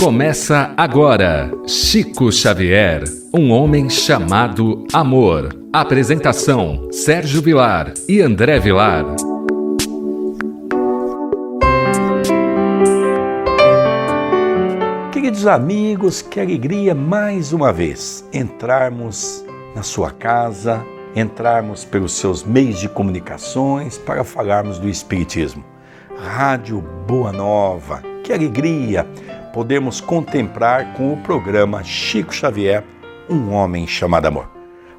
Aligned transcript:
Começa 0.00 0.74
agora 0.76 1.50
Chico 1.66 2.30
Xavier, 2.30 3.04
um 3.32 3.50
homem 3.50 3.88
chamado 3.88 4.86
amor. 4.92 5.54
Apresentação: 5.72 6.88
Sérgio 6.92 7.40
Vilar 7.40 7.94
e 8.08 8.20
André 8.20 8.58
Vilar. 8.58 9.04
Queridos 15.12 15.46
amigos, 15.46 16.22
que 16.22 16.38
alegria 16.38 16.94
mais 16.94 17.52
uma 17.52 17.72
vez 17.72 18.28
entrarmos 18.32 19.44
na 19.74 19.82
sua 19.82 20.10
casa, 20.10 20.84
entrarmos 21.16 21.84
pelos 21.84 22.12
seus 22.12 22.44
meios 22.44 22.78
de 22.78 22.88
comunicações 22.88 23.96
para 23.96 24.24
falarmos 24.24 24.78
do 24.78 24.88
Espiritismo. 24.88 25.64
Rádio 26.16 26.82
Boa 27.06 27.32
Nova, 27.32 28.02
que 28.22 28.32
alegria 28.32 29.06
podemos 29.54 30.00
contemplar 30.00 30.94
com 30.94 31.12
o 31.12 31.16
programa 31.18 31.84
Chico 31.84 32.34
Xavier, 32.34 32.82
Um 33.30 33.52
Homem 33.52 33.86
Chamado 33.86 34.26
Amor. 34.26 34.50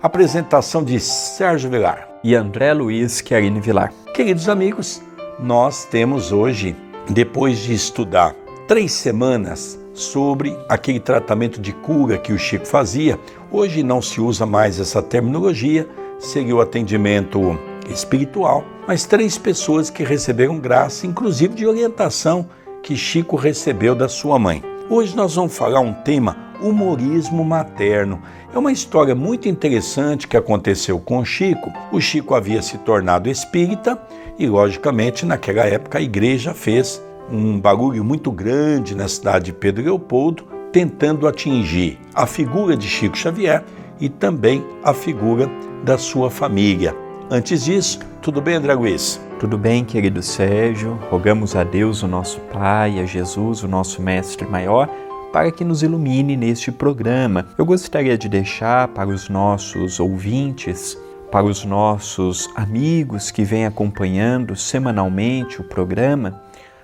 Apresentação 0.01 0.81
de 0.81 0.97
Sérgio 0.97 1.69
Vilar 1.69 2.07
e 2.23 2.33
André 2.33 2.71
Luiz 2.71 3.19
Querine 3.19 3.59
Vilar. 3.59 3.91
Queridos 4.13 4.47
amigos, 4.47 5.01
nós 5.37 5.83
temos 5.83 6.31
hoje, 6.31 6.73
depois 7.09 7.57
de 7.59 7.73
estudar 7.73 8.33
três 8.65 8.93
semanas 8.93 9.77
sobre 9.93 10.57
aquele 10.69 11.01
tratamento 11.01 11.59
de 11.59 11.73
cura 11.73 12.17
que 12.17 12.31
o 12.31 12.39
Chico 12.39 12.65
fazia, 12.65 13.19
hoje 13.51 13.83
não 13.83 14.01
se 14.01 14.21
usa 14.21 14.45
mais 14.45 14.79
essa 14.79 15.01
terminologia, 15.01 15.85
seria 16.17 16.55
o 16.55 16.61
atendimento 16.61 17.59
espiritual, 17.89 18.63
mas 18.87 19.03
três 19.03 19.37
pessoas 19.37 19.89
que 19.89 20.01
receberam 20.01 20.57
graça, 20.57 21.05
inclusive 21.05 21.55
de 21.55 21.67
orientação 21.67 22.47
que 22.85 22.95
Chico 22.95 23.35
recebeu 23.35 23.95
da 23.95 24.07
sua 24.07 24.37
mãe. 24.37 24.61
Hoje 24.91 25.15
nós 25.15 25.33
vamos 25.33 25.57
falar 25.57 25.79
um 25.79 25.91
tema 25.91 26.37
humorismo 26.61 27.43
materno. 27.43 28.21
É 28.53 28.59
uma 28.59 28.71
história 28.71 29.15
muito 29.15 29.49
interessante 29.49 30.27
que 30.27 30.37
aconteceu 30.37 30.99
com 30.99 31.25
Chico. 31.25 31.73
O 31.91 31.99
Chico 31.99 32.35
havia 32.35 32.61
se 32.61 32.77
tornado 32.77 33.27
espírita 33.27 33.99
e, 34.37 34.45
logicamente, 34.45 35.25
naquela 35.25 35.63
época 35.65 35.97
a 35.97 36.01
igreja 36.01 36.53
fez 36.53 37.01
um 37.27 37.59
barulho 37.59 38.03
muito 38.03 38.31
grande 38.31 38.93
na 38.93 39.07
cidade 39.07 39.45
de 39.45 39.53
Pedro 39.53 39.83
Leopoldo, 39.83 40.43
tentando 40.71 41.27
atingir 41.27 41.99
a 42.13 42.27
figura 42.27 42.77
de 42.77 42.87
Chico 42.87 43.17
Xavier 43.17 43.63
e 43.99 44.09
também 44.09 44.63
a 44.83 44.93
figura 44.93 45.49
da 45.83 45.97
sua 45.97 46.29
família. 46.29 47.04
Antes 47.29 47.65
disso, 47.65 47.99
tudo 48.21 48.39
bem, 48.39 48.53
André 48.53 48.75
Luiz? 48.75 49.19
Tudo 49.39 49.57
bem, 49.57 49.83
querido 49.83 50.21
Sérgio? 50.21 50.93
Rogamos 51.09 51.55
a 51.55 51.63
Deus, 51.63 52.03
o 52.03 52.07
nosso 52.07 52.39
Pai, 52.53 52.99
a 52.99 53.05
Jesus, 53.05 53.63
o 53.63 53.67
nosso 53.67 53.99
Mestre 53.99 54.47
Maior, 54.47 54.87
para 55.33 55.51
que 55.51 55.63
nos 55.63 55.81
ilumine 55.81 56.37
neste 56.37 56.71
programa. 56.71 57.47
Eu 57.57 57.65
gostaria 57.65 58.15
de 58.15 58.29
deixar 58.29 58.89
para 58.89 59.09
os 59.09 59.27
nossos 59.27 59.99
ouvintes, 59.99 60.95
para 61.31 61.43
os 61.43 61.65
nossos 61.65 62.47
amigos 62.55 63.31
que 63.31 63.43
vêm 63.43 63.65
acompanhando 63.65 64.55
semanalmente 64.55 65.59
o 65.59 65.63
programa, 65.63 66.43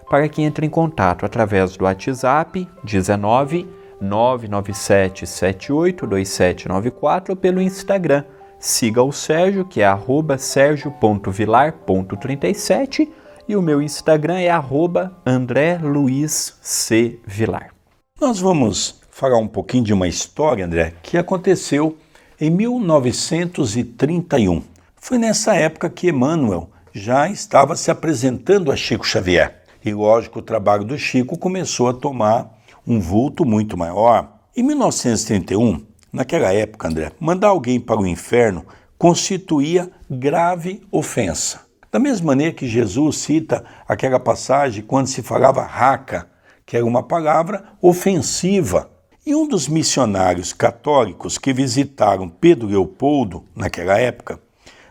para 0.09 0.27
que 0.27 0.41
entrem 0.41 0.67
em 0.67 0.71
contato 0.71 1.23
através 1.23 1.77
do 1.77 1.85
WhatsApp 1.85 2.67
19 2.83 3.67
997 4.01 5.27
782794 5.27 7.31
ou 7.31 7.37
pelo 7.37 7.61
Instagram 7.61 8.23
Siga 8.61 9.01
o 9.01 9.11
Sérgio, 9.11 9.65
que 9.65 9.81
é 9.81 9.85
arroba 9.85 10.37
sergio.vilar.37 10.37 13.09
e 13.49 13.55
o 13.55 13.61
meu 13.61 13.81
Instagram 13.81 14.37
é 14.37 14.51
arroba 14.51 15.17
André 15.25 15.79
Luiz 15.79 16.59
C. 16.61 17.19
Vilar. 17.25 17.73
Nós 18.19 18.39
vamos 18.39 19.01
falar 19.09 19.39
um 19.39 19.47
pouquinho 19.47 19.83
de 19.83 19.91
uma 19.91 20.07
história, 20.07 20.63
André, 20.63 20.93
que 21.01 21.17
aconteceu 21.17 21.97
em 22.39 22.51
1931. 22.51 24.61
Foi 24.95 25.17
nessa 25.17 25.55
época 25.55 25.89
que 25.89 26.09
Emmanuel 26.09 26.69
já 26.93 27.27
estava 27.27 27.75
se 27.75 27.89
apresentando 27.89 28.71
a 28.71 28.75
Chico 28.75 29.07
Xavier. 29.07 29.63
E 29.83 29.91
lógico, 29.91 30.37
o 30.37 30.43
trabalho 30.43 30.83
do 30.83 30.99
Chico 30.99 31.35
começou 31.35 31.89
a 31.89 31.95
tomar 31.95 32.61
um 32.85 32.99
vulto 32.99 33.43
muito 33.43 33.75
maior. 33.75 34.31
Em 34.55 34.61
1931, 34.61 35.83
Naquela 36.11 36.53
época, 36.53 36.89
André, 36.89 37.11
mandar 37.19 37.49
alguém 37.49 37.79
para 37.79 38.01
o 38.01 38.07
inferno 38.07 38.65
constituía 38.97 39.89
grave 40.09 40.81
ofensa. 40.91 41.61
Da 41.91 41.99
mesma 41.99 42.27
maneira 42.27 42.53
que 42.53 42.67
Jesus 42.67 43.17
cita 43.17 43.63
aquela 43.87 44.19
passagem 44.19 44.83
quando 44.83 45.07
se 45.07 45.21
falava 45.21 45.63
raca, 45.63 46.29
que 46.65 46.75
era 46.75 46.85
uma 46.85 47.03
palavra 47.03 47.63
ofensiva. 47.81 48.91
E 49.25 49.35
um 49.35 49.47
dos 49.47 49.67
missionários 49.67 50.51
católicos 50.51 51.37
que 51.37 51.53
visitaram 51.53 52.27
Pedro 52.27 52.67
Leopoldo 52.67 53.45
naquela 53.55 53.97
época, 53.97 54.39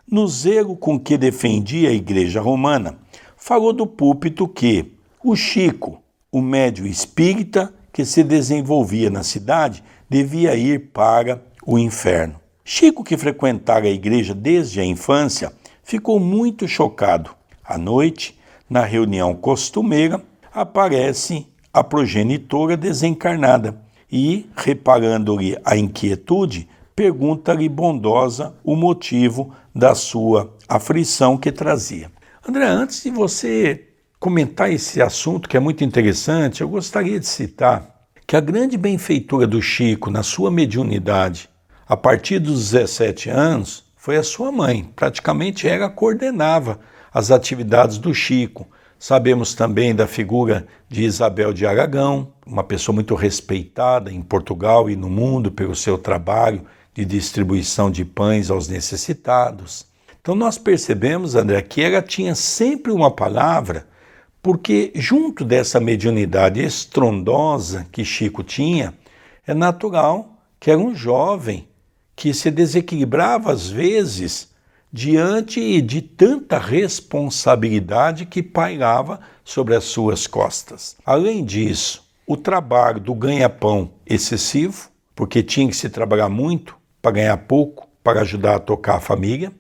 no 0.09 0.27
zelo 0.27 0.77
com 0.77 0.99
que 0.99 1.19
defendia 1.19 1.91
a 1.91 1.93
Igreja 1.93 2.41
Romana, 2.41 2.99
falou 3.37 3.73
do 3.73 3.87
púlpito 3.87 4.47
que 4.47 4.93
o 5.23 5.35
Chico, 5.35 6.01
o 6.31 6.41
médio 6.41 6.87
espírita 6.87 7.75
que 7.93 8.05
se 8.05 8.23
desenvolvia 8.23 9.11
na 9.11 9.23
cidade, 9.23 9.83
devia 10.11 10.57
ir 10.57 10.91
para 10.93 11.41
o 11.65 11.79
inferno. 11.79 12.35
Chico, 12.65 13.05
que 13.05 13.17
frequentara 13.17 13.87
a 13.87 13.91
igreja 13.91 14.35
desde 14.35 14.81
a 14.81 14.85
infância, 14.85 15.53
ficou 15.85 16.19
muito 16.19 16.67
chocado. 16.67 17.31
À 17.65 17.79
noite, 17.79 18.39
na 18.69 18.85
reunião 18.85 19.35
costumeira, 19.35 20.21
aparece 20.53 21.47
a 21.73 21.85
progenitora 21.85 22.77
desencarnada 22.77 23.81
e, 24.11 24.51
reparando-lhe 24.57 25.57
a 25.65 25.77
inquietude, 25.77 26.69
pergunta-lhe 26.95 27.69
bondosa 27.69 28.55
o 28.65 28.75
motivo 28.75 29.55
da 29.75 29.95
sua 29.95 30.53
aflição 30.69 31.39
que 31.39 31.53
trazia. 31.53 32.11
André, 32.47 32.67
antes 32.67 33.03
de 33.05 33.11
você 33.11 33.87
comentar 34.19 34.71
esse 34.71 35.01
assunto 35.01 35.49
que 35.49 35.57
é 35.57 35.61
muito 35.61 35.85
interessante, 35.85 36.61
eu 36.61 36.69
gostaria 36.69 37.19
de 37.19 37.27
citar 37.27 38.00
que 38.31 38.37
a 38.37 38.41
grande 38.41 38.79
benfeitura 38.79 39.45
do 39.45 39.61
Chico 39.61 40.09
na 40.09 40.23
sua 40.23 40.53
mediunidade, 40.53 41.51
a 41.85 41.97
partir 41.97 42.39
dos 42.39 42.71
17 42.71 43.29
anos, 43.29 43.83
foi 43.97 44.17
a 44.17 44.23
sua 44.23 44.53
mãe. 44.53 44.89
Praticamente 44.95 45.67
ela 45.67 45.91
coordenava 45.91 46.79
as 47.13 47.33
atividades 47.33 47.99
do 47.99 48.15
Chico. 48.15 48.69
Sabemos 49.01 49.53
também 49.53 49.93
da 49.97 50.07
figura 50.07 50.65
de 50.89 51.03
Isabel 51.03 51.53
de 51.53 51.67
Aragão, 51.67 52.33
uma 52.47 52.63
pessoa 52.63 52.95
muito 52.95 53.17
respeitada 53.17 54.13
em 54.13 54.23
Portugal 54.23 54.89
e 54.89 54.95
no 54.95 55.11
mundo 55.11 55.51
pelo 55.51 55.75
seu 55.75 55.99
trabalho 55.99 56.65
de 56.95 57.05
distribuição 57.05 57.91
de 57.91 58.05
pães 58.05 58.49
aos 58.49 58.69
necessitados. 58.69 59.87
Então 60.21 60.37
nós 60.37 60.57
percebemos, 60.57 61.35
André, 61.35 61.63
que 61.63 61.83
ela 61.83 62.01
tinha 62.01 62.37
sempre 62.37 62.93
uma 62.93 63.11
palavra 63.11 63.89
porque, 64.43 64.93
junto 64.95 65.45
dessa 65.45 65.79
mediunidade 65.79 66.61
estrondosa 66.61 67.87
que 67.93 68.05
Chico 68.05 68.43
tinha, 68.43 68.95
é 69.47 69.53
natural 69.53 70.39
que 70.59 70.71
era 70.71 70.81
um 70.81 70.95
jovem 70.95 71.69
que 72.15 72.35
se 72.35 72.51
desequilibrava 72.51 73.53
às 73.53 73.69
vezes 73.69 74.51
diante 74.93 75.81
de 75.81 76.03
tanta 76.03 76.59
responsabilidade 76.59 78.27
que 78.27 78.43
pairava 78.43 79.21
sobre 79.45 79.75
as 79.75 79.85
suas 79.85 80.27
costas. 80.27 80.97
Além 81.05 81.45
disso, 81.45 82.09
o 82.27 82.37
trabalho 82.37 83.01
do 83.01 83.15
ganha-pão 83.15 83.93
excessivo, 84.05 84.91
porque 85.15 85.43
tinha 85.43 85.69
que 85.69 85.77
se 85.77 85.89
trabalhar 85.89 86.29
muito 86.29 86.77
para 87.01 87.13
ganhar 87.13 87.37
pouco, 87.37 87.89
para 88.03 88.21
ajudar 88.21 88.57
a 88.57 88.61
tocar 88.61 88.97
a 88.97 89.01
família. 89.01 89.53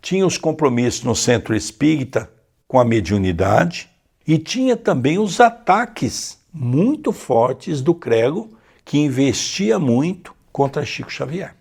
Tinha 0.00 0.26
os 0.26 0.38
compromissos 0.38 1.02
no 1.04 1.14
centro 1.14 1.54
espírita 1.54 2.30
com 2.66 2.78
a 2.78 2.84
mediunidade, 2.84 3.90
e 4.26 4.38
tinha 4.38 4.76
também 4.76 5.18
os 5.18 5.40
ataques 5.40 6.38
muito 6.52 7.12
fortes 7.12 7.80
do 7.80 7.94
Crego, 7.94 8.56
que 8.84 8.98
investia 8.98 9.78
muito 9.78 10.34
contra 10.52 10.84
Chico 10.84 11.10
Xavier. 11.10 11.54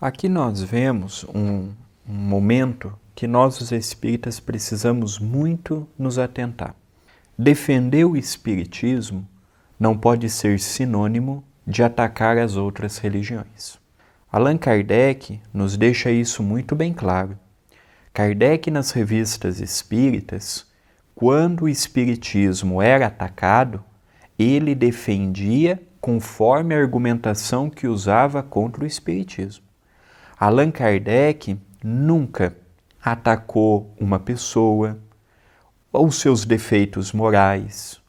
Aqui 0.00 0.28
nós 0.28 0.62
vemos 0.62 1.24
um, 1.34 1.72
um 2.08 2.14
momento 2.14 2.92
que 3.14 3.26
nós, 3.26 3.60
os 3.60 3.70
espíritas, 3.72 4.40
precisamos 4.40 5.18
muito 5.18 5.88
nos 5.98 6.18
atentar. 6.18 6.74
Defender 7.38 8.04
o 8.04 8.16
espiritismo 8.16 9.26
não 9.78 9.96
pode 9.96 10.28
ser 10.28 10.58
sinônimo 10.58 11.44
de 11.66 11.82
atacar 11.82 12.38
as 12.38 12.56
outras 12.56 12.98
religiões. 12.98 13.78
Allan 14.30 14.58
Kardec 14.58 15.40
nos 15.52 15.76
deixa 15.76 16.10
isso 16.10 16.42
muito 16.42 16.74
bem 16.74 16.92
claro. 16.92 17.38
Kardec, 18.12 18.70
nas 18.70 18.90
revistas 18.90 19.60
espíritas, 19.60 20.66
quando 21.14 21.62
o 21.62 21.68
Espiritismo 21.68 22.82
era 22.82 23.06
atacado, 23.06 23.82
ele 24.38 24.74
defendia 24.74 25.80
conforme 26.00 26.74
a 26.74 26.78
argumentação 26.78 27.70
que 27.70 27.86
usava 27.86 28.42
contra 28.42 28.82
o 28.82 28.86
Espiritismo. 28.86 29.64
Allan 30.38 30.70
Kardec 30.70 31.56
nunca 31.82 32.56
atacou 33.02 33.94
uma 33.98 34.18
pessoa 34.18 34.98
ou 35.92 36.10
seus 36.10 36.44
defeitos 36.44 37.12
morais. 37.12 38.02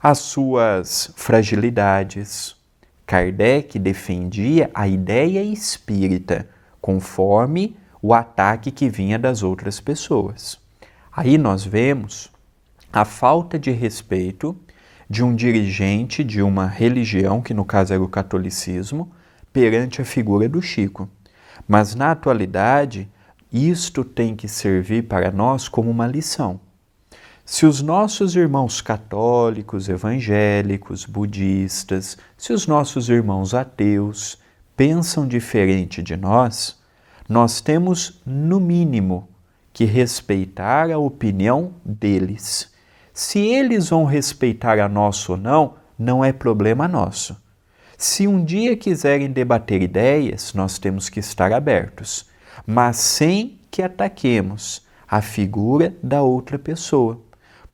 as 0.00 0.18
suas 0.18 1.12
fragilidades. 1.16 2.54
Kardec 3.04 3.76
defendia 3.78 4.70
a 4.72 4.86
ideia 4.86 5.42
espírita 5.42 6.48
conforme 6.80 7.76
o 8.00 8.14
ataque 8.14 8.70
que 8.70 8.88
vinha 8.88 9.18
das 9.18 9.42
outras 9.42 9.80
pessoas. 9.80 10.60
Aí 11.10 11.36
nós 11.36 11.64
vemos 11.64 12.30
a 12.96 13.04
falta 13.04 13.58
de 13.58 13.70
respeito 13.70 14.56
de 15.06 15.22
um 15.22 15.34
dirigente 15.34 16.24
de 16.24 16.40
uma 16.40 16.66
religião, 16.66 17.42
que 17.42 17.52
no 17.52 17.62
caso 17.62 17.92
era 17.92 18.02
o 18.02 18.08
catolicismo, 18.08 19.12
perante 19.52 20.00
a 20.00 20.04
figura 20.04 20.48
do 20.48 20.62
Chico. 20.62 21.06
Mas 21.68 21.94
na 21.94 22.12
atualidade, 22.12 23.06
isto 23.52 24.02
tem 24.02 24.34
que 24.34 24.48
servir 24.48 25.02
para 25.02 25.30
nós 25.30 25.68
como 25.68 25.90
uma 25.90 26.06
lição. 26.06 26.58
Se 27.44 27.66
os 27.66 27.82
nossos 27.82 28.34
irmãos 28.34 28.80
católicos, 28.80 29.90
evangélicos, 29.90 31.04
budistas, 31.04 32.16
se 32.34 32.54
os 32.54 32.66
nossos 32.66 33.10
irmãos 33.10 33.52
ateus 33.52 34.38
pensam 34.74 35.28
diferente 35.28 36.02
de 36.02 36.16
nós, 36.16 36.80
nós 37.28 37.60
temos, 37.60 38.22
no 38.24 38.58
mínimo, 38.58 39.28
que 39.70 39.84
respeitar 39.84 40.90
a 40.90 40.96
opinião 40.96 41.74
deles. 41.84 42.74
Se 43.16 43.38
eles 43.38 43.88
vão 43.88 44.04
respeitar 44.04 44.78
a 44.78 44.86
nossa 44.86 45.32
ou 45.32 45.38
não, 45.38 45.76
não 45.98 46.22
é 46.22 46.34
problema 46.34 46.86
nosso. 46.86 47.34
Se 47.96 48.28
um 48.28 48.44
dia 48.44 48.76
quiserem 48.76 49.30
debater 49.30 49.80
ideias, 49.80 50.52
nós 50.52 50.78
temos 50.78 51.08
que 51.08 51.18
estar 51.18 51.50
abertos, 51.50 52.26
mas 52.66 52.98
sem 52.98 53.58
que 53.70 53.80
ataquemos 53.80 54.86
a 55.08 55.22
figura 55.22 55.96
da 56.02 56.20
outra 56.20 56.58
pessoa. 56.58 57.18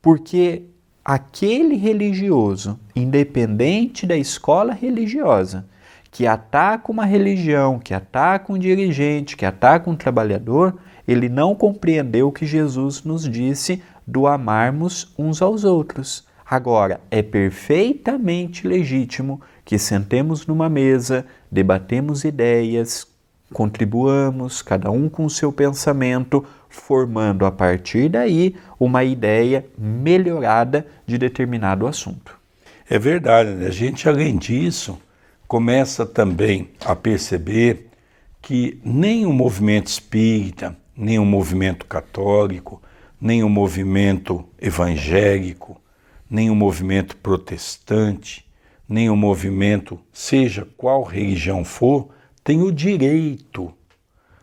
Porque 0.01 0.63
aquele 1.05 1.75
religioso, 1.75 2.79
independente 2.95 4.07
da 4.07 4.17
escola 4.17 4.73
religiosa, 4.73 5.67
que 6.09 6.25
ataca 6.25 6.93
uma 6.93 7.05
religião, 7.05 7.81
que 7.81 7.93
ataca 7.93 8.53
um 8.53 8.59
dirigente, 8.59 9.37
que 9.37 9.45
ataca 9.45 9.91
um 9.91 9.97
trabalhador, 9.97 10.79
ele 11.09 11.29
não 11.29 11.53
compreendeu 11.53 12.29
o 12.29 12.33
que 12.33 12.47
Jesus 12.47 13.03
nos 13.03 13.29
disse 13.29 13.83
do 14.07 14.27
amarmos 14.27 15.13
uns 15.19 15.41
aos 15.43 15.65
outros. 15.65 16.27
Agora, 16.45 17.01
é 17.11 17.23
perfeitamente 17.23 18.67
legítimo 18.67 19.41
que 19.65 19.79
sentemos 19.79 20.47
numa 20.47 20.69
mesa, 20.69 21.25
debatemos 21.51 22.25
ideias, 22.25 23.07
contribuamos, 23.53 24.61
cada 24.61 24.91
um 24.91 25.09
com 25.09 25.25
o 25.25 25.31
seu 25.31 25.53
pensamento, 25.53 26.45
formando 26.69 27.47
a 27.47 27.53
partir 27.53 28.09
daí 28.09 28.57
uma 28.79 29.05
ideia 29.05 29.65
melhorada 29.79 30.87
de 31.07 31.17
determinado 31.17 31.87
assunto. 31.87 32.37
É 32.89 32.99
verdade, 32.99 33.51
né? 33.51 33.67
a 33.67 33.71
gente, 33.71 34.09
além 34.09 34.37
disso, 34.37 34.99
começa 35.47 36.05
também 36.05 36.71
a 36.85 36.97
perceber 36.97 37.89
que 38.41 38.81
nem 38.85 39.25
o 39.25 39.33
movimento 39.33 39.87
espírita, 39.87 40.77
nem 40.97 41.19
o 41.19 41.25
movimento 41.25 41.87
católico, 41.87 42.83
nem 43.23 43.45
o 43.45 43.49
movimento 43.49 44.45
evangélico, 44.61 45.81
nem 46.29 46.51
o 46.51 46.57
movimento 46.57 47.17
protestante, 47.17 48.45
nem 48.89 49.09
o 49.09 49.15
movimento, 49.15 49.97
seja 50.13 50.67
qual 50.77 51.05
religião 51.05 51.65
for, 51.65 52.09
tem 52.43 52.63
o 52.63 52.73
direito 52.73 53.73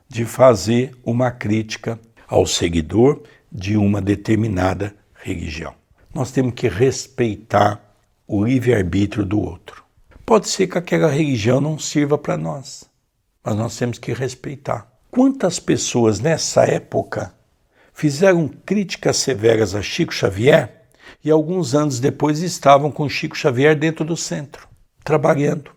de 0.07 0.23
fazer 0.23 0.97
uma 1.03 1.29
crítica 1.29 1.99
ao 2.25 2.45
seguidor 2.45 3.21
de 3.51 3.75
uma 3.75 4.01
determinada 4.01 4.95
religião. 5.13 5.73
Nós 6.13 6.31
temos 6.31 6.53
que 6.53 6.69
respeitar 6.69 7.83
o 8.25 8.45
livre-arbítrio 8.45 9.25
do 9.25 9.41
outro. 9.41 9.83
Pode 10.25 10.47
ser 10.47 10.67
que 10.67 10.77
aquela 10.77 11.11
religião 11.11 11.59
não 11.59 11.77
sirva 11.77 12.17
para 12.17 12.37
nós, 12.37 12.89
mas 13.43 13.57
nós 13.57 13.77
temos 13.77 13.99
que 13.99 14.13
respeitar. 14.13 14.89
Quantas 15.11 15.59
pessoas 15.59 16.21
nessa 16.21 16.63
época 16.63 17.37
fizeram 17.99 18.47
críticas 18.65 19.17
severas 19.17 19.75
a 19.75 19.81
Chico 19.81 20.13
Xavier 20.13 20.85
e 21.21 21.29
alguns 21.29 21.75
anos 21.75 21.99
depois 21.99 22.39
estavam 22.39 22.89
com 22.89 23.09
Chico 23.09 23.37
Xavier 23.37 23.75
dentro 23.77 24.05
do 24.05 24.15
centro, 24.15 24.69
trabalhando, 25.03 25.71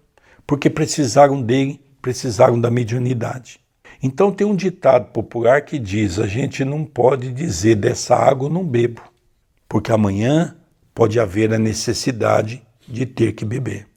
porque 0.47 0.71
precisaram 0.71 1.43
dele, 1.43 1.81
precisaram 2.01 2.61
da 2.61 2.71
mediunidade. 2.71 3.59
Então 4.01 4.31
tem 4.31 4.47
um 4.47 4.55
ditado 4.55 5.11
popular 5.11 5.63
que 5.63 5.81
diz: 5.81 6.21
a 6.21 6.29
gente 6.29 6.65
não 6.65 6.85
pode 6.85 7.33
dizer 7.33 7.75
dessa 7.75 8.15
água 8.15 8.49
não 8.49 8.65
bebo, 8.65 9.03
porque 9.69 9.91
amanhã 9.91 10.57
pode 10.95 11.19
haver 11.19 11.53
a 11.53 11.59
necessidade 11.59 12.63
de 12.87 13.05
ter 13.05 13.33
que 13.33 13.45
beber. 13.45 13.89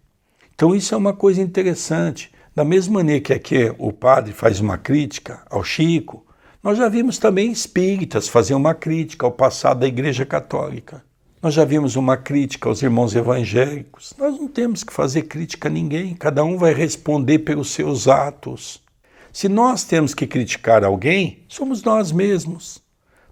Então 0.56 0.74
isso 0.74 0.96
é 0.96 0.98
uma 0.98 1.14
coisa 1.14 1.44
interessante. 1.44 2.32
Da 2.56 2.64
mesma 2.64 2.96
maneira 2.96 3.22
que 3.22 3.34
aqui 3.34 3.72
o 3.78 3.94
padre 3.94 4.34
faz 4.34 4.60
uma 4.60 4.80
crítica 4.80 5.44
ao 5.48 5.64
Chico, 5.64 6.25
nós 6.66 6.80
já 6.80 6.90
vimos 6.90 7.20
também 7.20 7.52
espíritas 7.52 8.28
fazer 8.28 8.56
uma 8.56 8.74
crítica 8.74 9.24
ao 9.24 9.32
passado 9.32 9.82
da 9.82 9.88
Igreja 9.88 10.26
Católica. 10.26 11.04
Nós 11.40 11.54
já 11.54 11.64
vimos 11.64 11.96
uma 11.96 12.18
crítica 12.18 12.68
aos 12.68 12.82
irmãos 12.82 13.16
evangélicos. 13.16 14.16
Nós 14.18 14.36
não 14.36 14.48
temos 14.48 14.84
que 14.84 14.92
fazer 14.92 15.22
crítica 15.28 15.68
a 15.68 15.72
ninguém, 15.72 16.16
cada 16.16 16.44
um 16.44 16.58
vai 16.58 16.74
responder 16.74 17.38
pelos 17.38 17.70
seus 17.70 18.08
atos. 18.08 18.82
Se 19.32 19.48
nós 19.48 19.84
temos 19.84 20.16
que 20.16 20.26
criticar 20.26 20.84
alguém, 20.84 21.44
somos 21.48 21.84
nós 21.84 22.12
mesmos, 22.12 22.82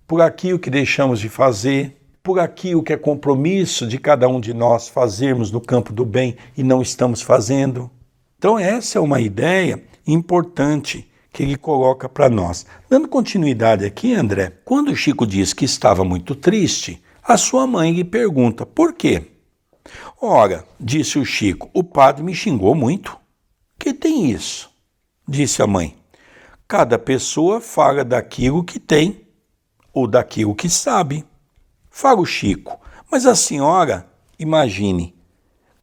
por 0.06 0.22
aquilo 0.22 0.60
que 0.60 0.70
deixamos 0.70 1.20
de 1.20 1.28
fazer, 1.28 2.00
por 2.22 2.40
aquilo 2.40 2.84
que 2.84 2.94
é 2.94 2.98
compromisso 2.98 3.88
de 3.88 3.98
cada 3.98 4.28
um 4.28 4.40
de 4.40 4.54
nós 4.54 4.88
fazermos 4.88 5.50
no 5.50 5.60
campo 5.60 5.92
do 5.92 6.06
bem 6.06 6.38
e 6.56 6.62
não 6.62 6.84
estamos 6.84 7.24
fazendo. 7.24 7.90
Então, 8.38 8.60
essa 8.60 9.00
é 9.00 9.02
uma 9.02 9.20
ideia 9.20 9.84
importante 10.06 11.12
que 11.34 11.42
ele 11.42 11.58
coloca 11.58 12.08
para 12.08 12.30
nós. 12.30 12.66
Dando 12.88 13.08
continuidade 13.08 13.84
aqui, 13.84 14.14
André, 14.14 14.54
quando 14.64 14.90
o 14.90 14.96
Chico 14.96 15.26
diz 15.26 15.52
que 15.52 15.66
estava 15.66 16.06
muito 16.06 16.36
triste, 16.36 17.04
a 17.24 17.36
sua 17.38 17.66
mãe 17.66 17.92
lhe 17.92 18.04
pergunta 18.04 18.66
por 18.68 18.94
quê. 18.94 19.32
Ora, 20.22 20.64
disse 20.80 21.18
o 21.18 21.26
Chico, 21.26 21.70
o 21.74 21.84
padre 21.84 22.24
me 22.24 22.36
xingou 22.36 22.76
muito. 22.76 23.18
Que 23.80 23.94
tem 23.94 24.30
isso? 24.30 24.70
Disse 25.28 25.62
a 25.62 25.68
mãe. 25.68 25.98
Cada 26.68 27.00
pessoa 27.00 27.60
fala 27.60 28.06
daquilo 28.06 28.64
que 28.64 28.80
tem 28.80 29.28
ou 29.92 30.08
daquilo 30.08 30.56
que 30.56 30.70
sabe. 30.70 31.26
Fala 31.90 32.22
o 32.22 32.26
Chico, 32.26 32.80
mas 33.12 33.26
a 33.26 33.36
senhora, 33.36 34.08
imagine, 34.38 35.16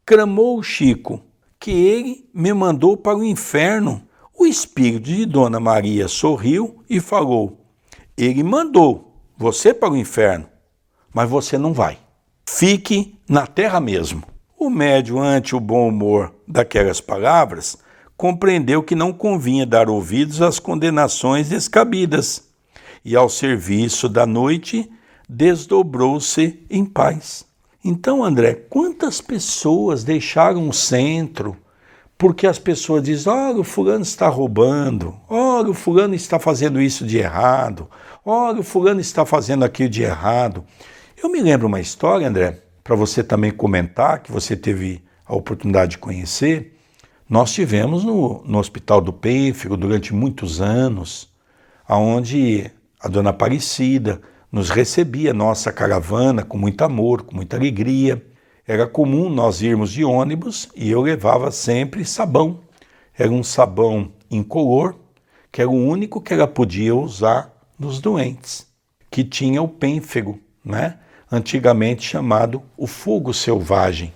cramou 0.06 0.58
o 0.58 0.62
Chico 0.62 1.22
que 1.58 1.70
ele 1.70 2.28
me 2.32 2.52
mandou 2.54 2.96
para 2.96 3.18
o 3.18 3.24
inferno. 3.24 4.02
O 4.40 4.46
espírito 4.46 5.04
de 5.04 5.26
Dona 5.26 5.60
Maria 5.60 6.08
sorriu 6.08 6.82
e 6.88 6.98
falou: 6.98 7.60
Ele 8.16 8.42
mandou 8.42 9.22
você 9.36 9.74
para 9.74 9.92
o 9.92 9.96
inferno, 9.98 10.46
mas 11.12 11.28
você 11.28 11.58
não 11.58 11.74
vai. 11.74 11.98
Fique 12.48 13.18
na 13.28 13.46
terra 13.46 13.78
mesmo. 13.80 14.22
O 14.58 14.70
médium, 14.70 15.20
ante 15.20 15.54
o 15.54 15.60
bom 15.60 15.90
humor 15.90 16.34
daquelas 16.48 17.02
palavras, 17.02 17.76
compreendeu 18.16 18.82
que 18.82 18.94
não 18.94 19.12
convinha 19.12 19.66
dar 19.66 19.90
ouvidos 19.90 20.40
às 20.40 20.58
condenações 20.58 21.50
descabidas, 21.50 22.48
e 23.04 23.14
ao 23.14 23.28
serviço 23.28 24.08
da 24.08 24.24
noite 24.24 24.90
desdobrou-se 25.28 26.64
em 26.70 26.86
paz. 26.86 27.44
Então, 27.84 28.24
André, 28.24 28.54
quantas 28.54 29.20
pessoas 29.20 30.02
deixaram 30.02 30.66
o 30.66 30.72
centro 30.72 31.58
porque 32.20 32.46
as 32.46 32.58
pessoas 32.58 33.02
dizem: 33.02 33.32
olha, 33.32 33.60
o 33.60 33.64
fulano 33.64 34.02
está 34.02 34.28
roubando, 34.28 35.16
olha, 35.26 35.70
o 35.70 35.74
fulano 35.74 36.14
está 36.14 36.38
fazendo 36.38 36.78
isso 36.78 37.06
de 37.06 37.16
errado, 37.16 37.88
olha, 38.22 38.60
o 38.60 38.62
fulano 38.62 39.00
está 39.00 39.24
fazendo 39.24 39.64
aquilo 39.64 39.88
de 39.88 40.02
errado. 40.02 40.62
Eu 41.20 41.30
me 41.30 41.40
lembro 41.40 41.66
uma 41.66 41.80
história, 41.80 42.28
André, 42.28 42.62
para 42.84 42.94
você 42.94 43.24
também 43.24 43.50
comentar, 43.50 44.22
que 44.22 44.30
você 44.30 44.54
teve 44.54 45.02
a 45.24 45.34
oportunidade 45.34 45.92
de 45.92 45.98
conhecer. 45.98 46.76
Nós 47.26 47.52
tivemos 47.52 48.04
no, 48.04 48.42
no 48.44 48.58
Hospital 48.58 49.00
do 49.00 49.14
Pênfigo 49.14 49.74
durante 49.74 50.12
muitos 50.12 50.60
anos, 50.60 51.30
aonde 51.88 52.70
a 53.00 53.08
dona 53.08 53.30
Aparecida 53.30 54.20
nos 54.52 54.68
recebia 54.68 55.32
nossa 55.32 55.72
caravana 55.72 56.42
com 56.42 56.58
muito 56.58 56.82
amor, 56.82 57.22
com 57.22 57.34
muita 57.34 57.56
alegria. 57.56 58.22
Era 58.70 58.86
comum 58.86 59.28
nós 59.28 59.62
irmos 59.62 59.90
de 59.90 60.04
ônibus 60.04 60.68
e 60.76 60.92
eu 60.92 61.00
levava 61.00 61.50
sempre 61.50 62.04
sabão. 62.04 62.60
Era 63.18 63.32
um 63.32 63.42
sabão 63.42 64.12
incolor, 64.30 64.94
que 65.50 65.60
era 65.60 65.68
o 65.68 65.74
único 65.74 66.20
que 66.20 66.32
ela 66.32 66.46
podia 66.46 66.94
usar 66.94 67.52
nos 67.76 68.00
doentes, 68.00 68.68
que 69.10 69.24
tinha 69.24 69.60
o 69.60 69.66
pênfego, 69.66 70.38
né? 70.64 71.00
antigamente 71.32 72.04
chamado 72.04 72.62
o 72.76 72.86
fogo 72.86 73.34
selvagem, 73.34 74.14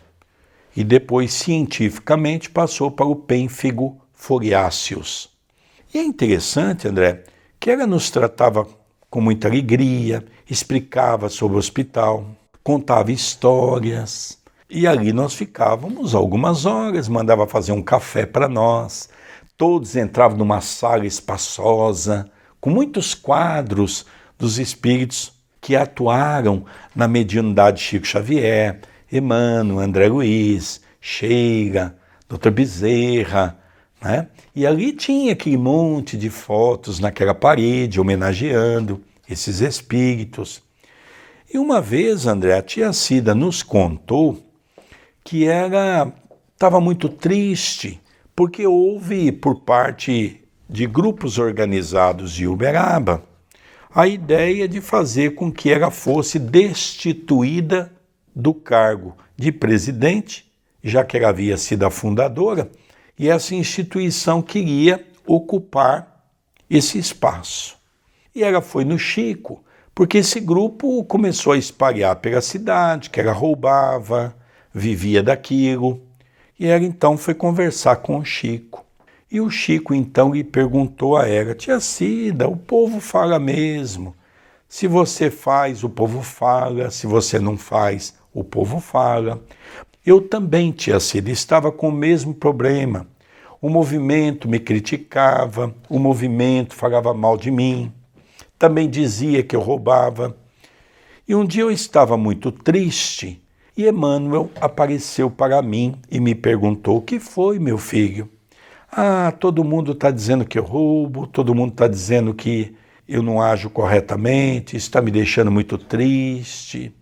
e 0.77 0.85
depois 0.85 1.35
cientificamente 1.35 2.49
passou 2.49 2.93
para 2.93 3.07
o 3.07 3.17
pênfego 3.17 4.01
foliáceos. 4.13 5.31
E 5.93 5.99
é 5.99 6.05
interessante, 6.05 6.87
André, 6.87 7.25
que 7.59 7.73
ela 7.73 7.89
nos 7.89 8.09
tratava 8.09 8.69
com 9.11 9.21
muita 9.21 9.49
alegria, 9.49 10.25
explicava 10.49 11.29
sobre 11.29 11.57
o 11.57 11.59
hospital, 11.59 12.25
contava 12.63 13.11
histórias. 13.11 14.44
E 14.69 14.87
ali 14.87 15.13
nós 15.13 15.35
ficávamos 15.35 16.15
algumas 16.15 16.65
horas, 16.65 17.09
mandava 17.09 17.47
fazer 17.47 17.73
um 17.73 17.83
café 17.83 18.25
para 18.25 18.49
nós. 18.49 19.09
Todos 19.57 19.95
entravam 19.95 20.39
numa 20.39 20.61
sala 20.61 21.07
espaçosa, 21.07 22.31
com 22.61 22.71
muitos 22.71 23.15
quadros 23.15 24.07
dos 24.39 24.59
espíritos 24.59 25.33
que 25.61 25.77
atuaram 25.77 26.65
na 26.95 27.07
mediunidade 27.07 27.79
de 27.79 27.85
Chico 27.85 28.07
Xavier, 28.07 28.81
Emmanuel, 29.11 29.81
André 29.81 30.09
Luiz, 30.09 30.81
Sheila, 31.01 31.97
Dr. 32.29 32.51
Bezerra, 32.51 33.59
né? 34.03 34.29
E 34.55 34.67
ali 34.67 34.93
tinha 34.93 35.33
aquele 35.33 35.57
monte 35.57 36.17
de 36.17 36.31
fotos 36.31 36.99
naquela 37.01 37.35
parede 37.35 38.01
homenageando 38.01 39.03
esses 39.29 39.61
espíritos. 39.61 40.63
E 41.53 41.59
uma 41.59 41.81
vez, 41.81 42.27
André, 42.27 42.57
a 42.57 42.63
tia 42.63 42.93
Cida 42.93 43.35
nos 43.35 43.63
contou 43.63 44.43
que 45.25 45.47
ela 45.47 46.13
estava 46.53 46.81
muito 46.81 47.09
triste 47.09 48.01
porque 48.37 48.67
houve 48.67 49.33
por 49.33 49.61
parte 49.61 50.45
de 50.69 50.87
grupos 50.87 51.39
organizados 51.39 52.33
de 52.33 52.47
Uberaba 52.47 53.25
a 53.95 54.07
ideia 54.07 54.69
de 54.69 54.81
fazer 54.81 55.35
com 55.35 55.51
que 55.51 55.71
ela 55.71 55.91
fosse 55.91 56.39
destituída 56.39 57.93
do 58.35 58.53
cargo 58.53 59.17
de 59.37 59.53
presidente, 59.53 60.51
já 60.83 61.05
que 61.05 61.17
ela 61.17 61.29
havia 61.29 61.57
sido 61.57 61.87
a 61.87 61.91
fundadora, 61.91 62.71
e 63.17 63.29
essa 63.29 63.55
instituição 63.55 64.43
queria 64.43 65.07
ocupar 65.25 66.27
esse 66.69 66.99
espaço. 66.99 67.77
E 68.35 68.43
ela 68.43 68.61
foi 68.61 68.85
no 68.85 68.99
Chico, 68.99 69.63
porque 69.95 70.19
esse 70.19 70.41
grupo 70.41 71.05
começou 71.05 71.53
a 71.53 71.59
espalhar 71.59 72.17
pela 72.17 72.41
cidade, 72.41 73.11
que 73.11 73.21
ela 73.21 73.33
roubava, 73.33 74.35
vivia 74.75 75.23
daquilo. 75.23 76.03
E 76.59 76.67
ela 76.67 76.85
então 76.85 77.17
foi 77.17 77.35
conversar 77.35 77.97
com 77.97 78.19
o 78.19 78.25
Chico. 78.25 78.85
E 79.31 79.41
o 79.41 79.49
Chico 79.49 79.95
então 79.95 80.35
lhe 80.35 80.43
perguntou 80.43 81.17
a 81.17 81.29
ela: 81.29 81.55
Tia 81.55 81.79
Cida, 81.79 82.49
o 82.49 82.57
povo 82.57 83.01
fala 83.01 83.39
mesmo. 83.39 84.15
Se 84.69 84.89
você 84.89 85.31
faz, 85.31 85.85
o 85.85 85.89
povo 85.89 86.21
fala. 86.23 86.91
Se 86.91 87.07
você 87.07 87.39
não 87.39 87.57
faz, 87.57 88.15
o 88.33 88.43
povo 88.43 88.81
fala. 88.81 89.43
Eu 90.05 90.21
também, 90.21 90.71
tia 90.71 91.01
Cida, 91.01 91.31
estava 91.31 91.73
com 91.73 91.89
o 91.89 91.93
mesmo 91.93 92.35
problema. 92.35 93.07
O 93.61 93.71
movimento 93.71 94.47
me 94.47 94.59
criticava, 94.59 95.75
o 95.89 95.99
movimento 95.99 96.75
falava 96.75 97.15
mal 97.15 97.39
de 97.39 97.51
mim, 97.51 97.91
também 98.59 98.91
dizia 98.91 99.43
que 99.43 99.57
eu 99.57 99.61
roubava. 99.61 100.37
E 101.27 101.35
um 101.35 101.47
dia 101.47 101.63
eu 101.63 101.71
estava 101.71 102.19
muito 102.19 102.53
triste 102.53 103.43
e 103.77 103.89
Emmanuel 103.89 104.51
apareceu 104.61 105.31
para 105.31 105.61
mim 105.61 105.97
e 106.11 106.21
me 106.21 106.35
perguntou: 106.35 106.99
O 106.99 107.03
que 107.03 107.19
foi, 107.19 107.59
meu 107.59 107.79
filho? 107.79 108.29
Ah, 108.91 109.33
todo 109.33 109.65
mundo 109.65 109.93
está 109.93 110.11
dizendo 110.11 110.45
que 110.45 110.59
eu 110.59 110.63
roubo, 110.63 111.27
todo 111.27 111.55
mundo 111.55 111.73
está 111.73 111.89
dizendo 111.89 112.33
que 112.33 112.77
eu 113.09 113.23
não 113.23 113.43
ajo 113.43 113.69
corretamente, 113.69 114.77
está 114.77 115.03
me 115.03 115.11
deixando 115.11 115.51
muito 115.51 115.77
triste. 115.77 116.95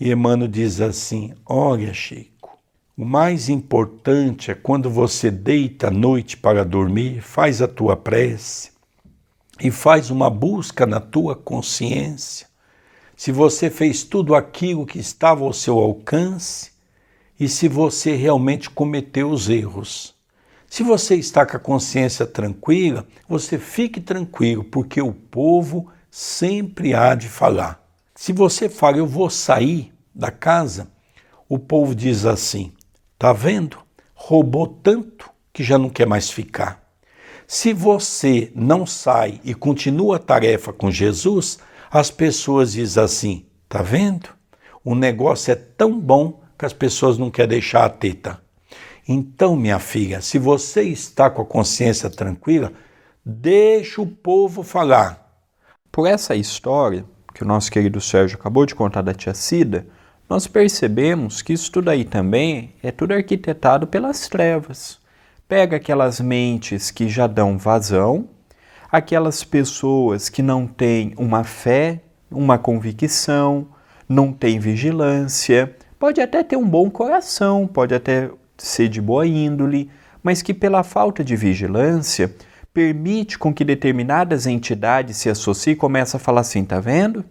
E 0.00 0.10
Emmanuel 0.10 0.48
diz 0.48 0.80
assim: 0.80 1.32
Olha, 1.46 1.94
Chico, 1.94 2.58
o 2.96 3.04
mais 3.04 3.48
importante 3.48 4.50
é 4.50 4.56
quando 4.56 4.90
você 4.90 5.30
deita 5.30 5.86
à 5.86 5.90
noite 5.90 6.36
para 6.36 6.64
dormir, 6.64 7.20
faz 7.22 7.62
a 7.62 7.68
tua 7.68 7.96
prece 7.96 8.72
e 9.60 9.70
faz 9.70 10.10
uma 10.10 10.28
busca 10.28 10.84
na 10.84 10.98
tua 10.98 11.36
consciência. 11.36 12.47
Se 13.18 13.32
você 13.32 13.68
fez 13.68 14.04
tudo 14.04 14.32
aquilo 14.32 14.86
que 14.86 15.00
estava 15.00 15.42
ao 15.42 15.52
seu 15.52 15.76
alcance 15.76 16.70
e 17.38 17.48
se 17.48 17.66
você 17.66 18.14
realmente 18.14 18.70
cometeu 18.70 19.30
os 19.30 19.48
erros. 19.48 20.14
Se 20.68 20.84
você 20.84 21.16
está 21.16 21.44
com 21.44 21.56
a 21.56 21.58
consciência 21.60 22.24
tranquila, 22.24 23.04
você 23.28 23.58
fique 23.58 24.00
tranquilo, 24.00 24.62
porque 24.62 25.02
o 25.02 25.12
povo 25.12 25.88
sempre 26.08 26.94
há 26.94 27.16
de 27.16 27.28
falar. 27.28 27.84
Se 28.14 28.32
você 28.32 28.68
fala, 28.68 28.98
eu 28.98 29.06
vou 29.06 29.28
sair 29.28 29.92
da 30.14 30.30
casa, 30.30 30.88
o 31.48 31.58
povo 31.58 31.96
diz 31.96 32.24
assim: 32.24 32.72
tá 33.18 33.32
vendo? 33.32 33.78
Roubou 34.14 34.68
tanto 34.68 35.28
que 35.52 35.64
já 35.64 35.76
não 35.76 35.90
quer 35.90 36.06
mais 36.06 36.30
ficar. 36.30 36.80
Se 37.48 37.72
você 37.72 38.52
não 38.54 38.86
sai 38.86 39.40
e 39.42 39.54
continua 39.54 40.16
a 40.16 40.20
tarefa 40.20 40.72
com 40.72 40.88
Jesus, 40.88 41.58
as 41.90 42.10
pessoas 42.10 42.72
dizem 42.72 43.02
assim: 43.02 43.46
tá 43.68 43.82
vendo? 43.82 44.28
O 44.84 44.94
negócio 44.94 45.52
é 45.52 45.54
tão 45.54 45.98
bom 45.98 46.40
que 46.58 46.64
as 46.64 46.72
pessoas 46.72 47.18
não 47.18 47.30
querem 47.30 47.50
deixar 47.50 47.84
a 47.84 47.88
teta. 47.88 48.40
Então, 49.06 49.56
minha 49.56 49.78
filha, 49.78 50.20
se 50.20 50.38
você 50.38 50.82
está 50.82 51.30
com 51.30 51.42
a 51.42 51.46
consciência 51.46 52.10
tranquila, 52.10 52.72
deixa 53.24 54.02
o 54.02 54.06
povo 54.06 54.62
falar. 54.62 55.42
Por 55.90 56.06
essa 56.06 56.34
história 56.34 57.04
que 57.34 57.42
o 57.42 57.46
nosso 57.46 57.70
querido 57.70 58.00
Sérgio 58.00 58.38
acabou 58.38 58.66
de 58.66 58.74
contar 58.74 59.02
da 59.02 59.14
tia 59.14 59.32
Cida, 59.32 59.86
nós 60.28 60.46
percebemos 60.46 61.40
que 61.40 61.52
isso 61.54 61.72
tudo 61.72 61.88
aí 61.88 62.04
também 62.04 62.74
é 62.82 62.90
tudo 62.90 63.14
arquitetado 63.14 63.86
pelas 63.86 64.28
trevas. 64.28 64.98
Pega 65.48 65.76
aquelas 65.76 66.20
mentes 66.20 66.90
que 66.90 67.08
já 67.08 67.26
dão 67.26 67.56
vazão, 67.56 68.28
aquelas 68.90 69.44
pessoas 69.44 70.28
que 70.28 70.42
não 70.42 70.66
têm 70.66 71.14
uma 71.16 71.44
fé, 71.44 72.00
uma 72.30 72.58
convicção, 72.58 73.68
não 74.08 74.32
têm 74.32 74.58
vigilância, 74.58 75.76
pode 75.98 76.20
até 76.20 76.42
ter 76.42 76.56
um 76.56 76.68
bom 76.68 76.90
coração, 76.90 77.66
pode 77.66 77.94
até 77.94 78.30
ser 78.56 78.88
de 78.88 79.00
boa 79.00 79.26
índole, 79.26 79.90
mas 80.22 80.42
que 80.42 80.54
pela 80.54 80.82
falta 80.82 81.22
de 81.22 81.36
vigilância 81.36 82.34
permite 82.72 83.38
com 83.38 83.52
que 83.52 83.64
determinadas 83.64 84.46
entidades 84.46 85.16
se 85.16 85.28
associem 85.28 85.74
e 85.74 85.76
comecem 85.76 86.18
a 86.18 86.20
falar 86.20 86.40
assim, 86.40 86.64
tá 86.64 86.80
vendo? 86.80 87.24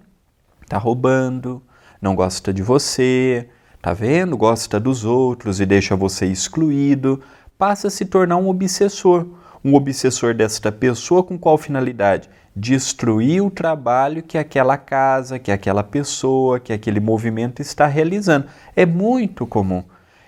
Tá 0.68 0.78
roubando, 0.78 1.62
não 2.02 2.16
gosta 2.16 2.54
de 2.54 2.62
você, 2.62 3.48
tá 3.82 3.94
vendo? 3.94 4.38
Gosta 4.38 4.80
dos 4.80 5.06
outros 5.06 5.60
e 5.60 5.66
deixa 5.66 5.96
você 5.96 6.26
excluído, 6.26 7.22
passa 7.58 7.88
a 7.88 7.92
se 7.92 8.06
tornar 8.06 8.38
um 8.38 8.50
obsessor. 8.50 9.28
Um 9.64 9.74
obsessor 9.74 10.34
desta 10.34 10.72
pessoa 10.72 11.24
com 11.24 11.38
qual 11.38 11.58
finalidade? 11.58 12.30
Destruir 12.56 13.44
o 13.44 13.52
trabalho 13.52 14.24
que 14.24 14.38
aquela 14.38 14.78
casa, 14.78 15.40
que 15.40 15.52
aquela 15.52 15.84
pessoa, 15.84 16.60
que 16.60 16.72
aquele 16.72 17.00
movimento 17.00 17.62
está 17.62 17.88
realizando. 17.88 18.48
É 18.76 18.86
muito 18.86 19.46
comum. 19.46 19.84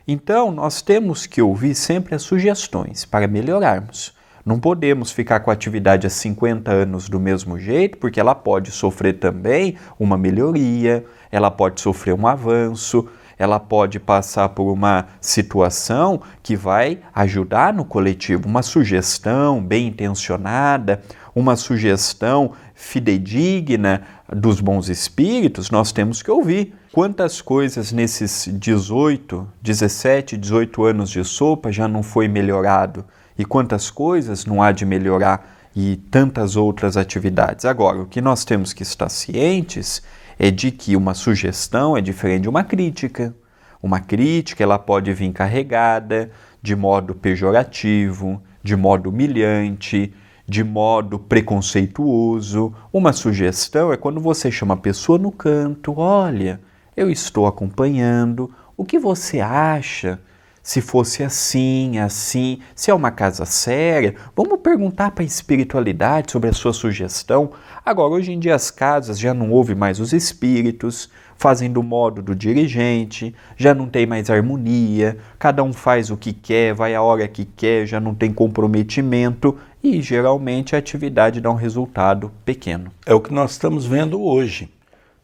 Então, 0.08 0.52
nós 0.52 0.82
temos 0.82 1.28
que 1.28 1.42
ouvir 1.42 1.76
sempre 1.76 2.16
as 2.16 2.24
sugestões 2.24 3.06
para 3.06 3.28
melhorarmos. 3.28 4.18
Não 4.44 4.60
podemos 4.60 5.12
ficar 5.12 5.42
com 5.42 5.52
a 5.52 5.54
atividade 5.54 6.08
há 6.08 6.10
50 6.10 6.72
anos 6.72 7.08
do 7.08 7.20
mesmo 7.20 7.60
jeito, 7.60 8.00
porque 8.00 8.20
ela 8.20 8.34
pode 8.34 8.72
sofrer 8.72 9.20
também 9.20 9.78
uma 10.00 10.18
melhoria, 10.18 11.06
ela 11.32 11.52
pode 11.52 11.80
sofrer 11.80 12.16
um 12.16 12.26
avanço, 12.26 13.08
ela 13.40 13.58
pode 13.58 14.02
passar 14.02 14.50
por 14.50 14.70
uma 14.70 15.08
situação 15.22 16.22
que 16.44 16.58
vai 16.58 17.00
ajudar 17.16 17.74
no 17.74 17.86
coletivo, 17.86 18.50
uma 18.50 18.62
sugestão 18.62 19.64
bem 19.64 19.88
intencionada, 19.88 21.02
uma 21.34 21.56
sugestão 21.56 22.52
fidedigna 22.76 24.02
dos 24.32 24.60
bons 24.60 24.90
espíritos, 24.90 25.72
nós 25.72 25.94
temos 25.94 26.22
que 26.22 26.30
ouvir. 26.30 26.76
Quantas 26.92 27.42
coisas 27.42 27.94
nesses 27.94 28.50
18, 28.52 29.48
17, 29.62 30.36
18 30.36 30.84
anos 30.84 31.10
de 31.10 31.24
sopa 31.24 31.72
já 31.72 31.88
não 31.88 32.04
foi 32.04 32.28
melhorado? 32.28 33.06
E 33.38 33.46
quantas 33.46 33.90
coisas 33.90 34.46
não 34.46 34.62
há 34.62 34.74
de 34.74 34.86
melhorar? 34.86 35.56
E 35.74 35.96
tantas 35.96 36.58
outras 36.58 36.98
atividades. 36.98 37.64
Agora, 37.64 38.02
o 38.02 38.06
que 38.06 38.20
nós 38.20 38.44
temos 38.44 38.74
que 38.74 38.84
estar 38.84 39.08
cientes 39.08 40.02
é 40.40 40.50
de 40.50 40.72
que 40.72 40.96
uma 40.96 41.14
sugestão 41.14 41.98
é 41.98 42.02
diferente 42.02 42.44
de 42.44 42.50
uma 42.50 42.64
crítica. 42.64 43.36
Uma 43.84 44.00
crítica 44.00 44.64
ela 44.64 44.80
pode 44.80 45.14
vir 45.14 45.34
carregada 45.34 46.32
de 46.62 46.78
modo 46.78 47.14
pejorativo, 47.14 48.42
de 48.64 48.76
modo 48.76 49.10
humilhante, 49.10 50.14
de 50.48 50.64
modo 50.64 51.20
preconceituoso. 51.20 52.74
Uma 52.92 53.12
sugestão 53.12 53.92
é 53.92 53.98
quando 53.98 54.22
você 54.22 54.50
chama 54.50 54.76
a 54.76 54.78
pessoa 54.78 55.20
no 55.20 55.32
canto, 55.32 55.94
olha, 55.98 56.62
eu 56.96 57.10
estou 57.12 57.46
acompanhando, 57.46 58.50
o 58.78 58.86
que 58.86 58.98
você 58.98 59.42
acha? 59.42 60.22
Se 60.70 60.82
fosse 60.82 61.24
assim, 61.24 61.98
assim, 61.98 62.60
se 62.76 62.92
é 62.92 62.94
uma 62.94 63.10
casa 63.10 63.44
séria, 63.44 64.14
vamos 64.36 64.60
perguntar 64.60 65.10
para 65.10 65.24
a 65.24 65.26
espiritualidade 65.26 66.32
sobre 66.32 66.48
a 66.48 66.54
sua 66.54 66.74
sugestão. 66.74 67.50
Agora, 67.84 68.14
hoje 68.14 68.32
em 68.34 68.38
dia, 68.38 68.54
as 68.54 68.70
casas 68.70 69.18
já 69.18 69.34
não 69.34 69.50
ouvem 69.50 69.76
mais 69.76 70.00
os 70.00 70.14
espíritos, 70.14 71.10
fazem 71.36 71.72
do 71.72 71.82
modo 71.82 72.22
do 72.22 72.36
dirigente, 72.36 73.34
já 73.58 73.74
não 73.74 73.88
tem 73.88 74.06
mais 74.06 74.30
harmonia, 74.30 75.18
cada 75.40 75.64
um 75.64 75.74
faz 75.74 76.12
o 76.12 76.18
que 76.18 76.32
quer, 76.32 76.76
vai 76.76 76.94
a 76.94 77.02
hora 77.02 77.28
que 77.28 77.46
quer, 77.46 77.88
já 77.88 78.00
não 78.00 78.14
tem 78.14 78.32
comprometimento 78.32 79.58
e 79.84 80.00
geralmente 80.04 80.76
a 80.76 80.78
atividade 80.78 81.42
dá 81.42 81.50
um 81.50 81.56
resultado 81.56 82.32
pequeno. 82.46 82.92
É 83.08 83.14
o 83.16 83.20
que 83.20 83.34
nós 83.34 83.54
estamos 83.54 83.88
vendo 83.88 84.22
hoje. 84.22 84.70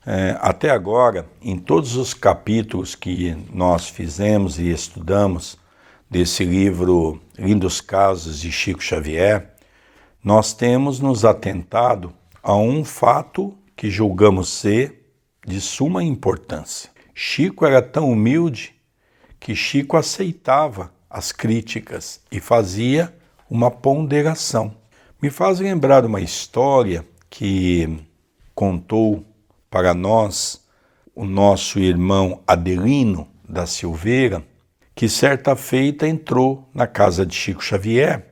É, 0.07 0.37
até 0.39 0.69
agora, 0.69 1.25
em 1.41 1.57
todos 1.57 1.95
os 1.95 2.13
capítulos 2.13 2.93
que 2.93 3.35
nós 3.51 3.89
fizemos 3.89 4.59
e 4.59 4.69
estudamos 4.69 5.57
desse 6.07 6.45
livro 6.45 7.19
Lindos 7.37 7.81
Casos 7.81 8.39
de 8.39 8.51
Chico 8.51 8.83
Xavier, 8.83 9.55
nós 10.23 10.53
temos 10.53 10.99
nos 10.99 11.25
atentado 11.25 12.13
a 12.43 12.55
um 12.55 12.85
fato 12.85 13.57
que 13.75 13.89
julgamos 13.89 14.49
ser 14.49 15.09
de 15.45 15.59
suma 15.59 16.03
importância. 16.03 16.91
Chico 17.13 17.65
era 17.65 17.81
tão 17.81 18.11
humilde 18.11 18.75
que 19.39 19.55
Chico 19.55 19.97
aceitava 19.97 20.93
as 21.09 21.31
críticas 21.31 22.21
e 22.31 22.39
fazia 22.39 23.11
uma 23.49 23.71
ponderação. 23.71 24.75
Me 25.19 25.31
faz 25.31 25.59
lembrar 25.59 26.05
uma 26.05 26.21
história 26.21 27.03
que 27.27 27.99
contou 28.53 29.25
para 29.75 29.93
nós 29.93 30.65
o 31.13 31.25
nosso 31.25 31.79
irmão 31.79 32.41
Adelino 32.47 33.27
da 33.43 33.65
Silveira, 33.65 34.41
que 34.95 35.09
certa 35.09 35.53
feita 35.53 36.07
entrou 36.07 36.69
na 36.73 36.87
casa 36.87 37.25
de 37.25 37.35
Chico 37.35 37.61
Xavier, 37.61 38.25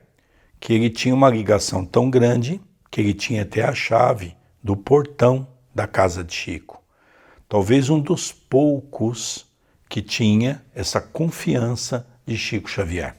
que 0.58 0.72
ele 0.72 0.88
tinha 0.88 1.14
uma 1.14 1.28
ligação 1.28 1.84
tão 1.84 2.08
grande 2.08 2.62
que 2.90 2.98
ele 2.98 3.12
tinha 3.12 3.42
até 3.42 3.62
a 3.62 3.74
chave 3.74 4.34
do 4.62 4.74
portão 4.74 5.46
da 5.74 5.86
casa 5.86 6.24
de 6.24 6.32
Chico. 6.32 6.82
Talvez 7.46 7.90
um 7.90 8.00
dos 8.00 8.32
poucos 8.32 9.44
que 9.86 10.00
tinha 10.00 10.64
essa 10.74 10.98
confiança 10.98 12.06
de 12.24 12.38
Chico 12.38 12.70
Xavier. 12.70 13.18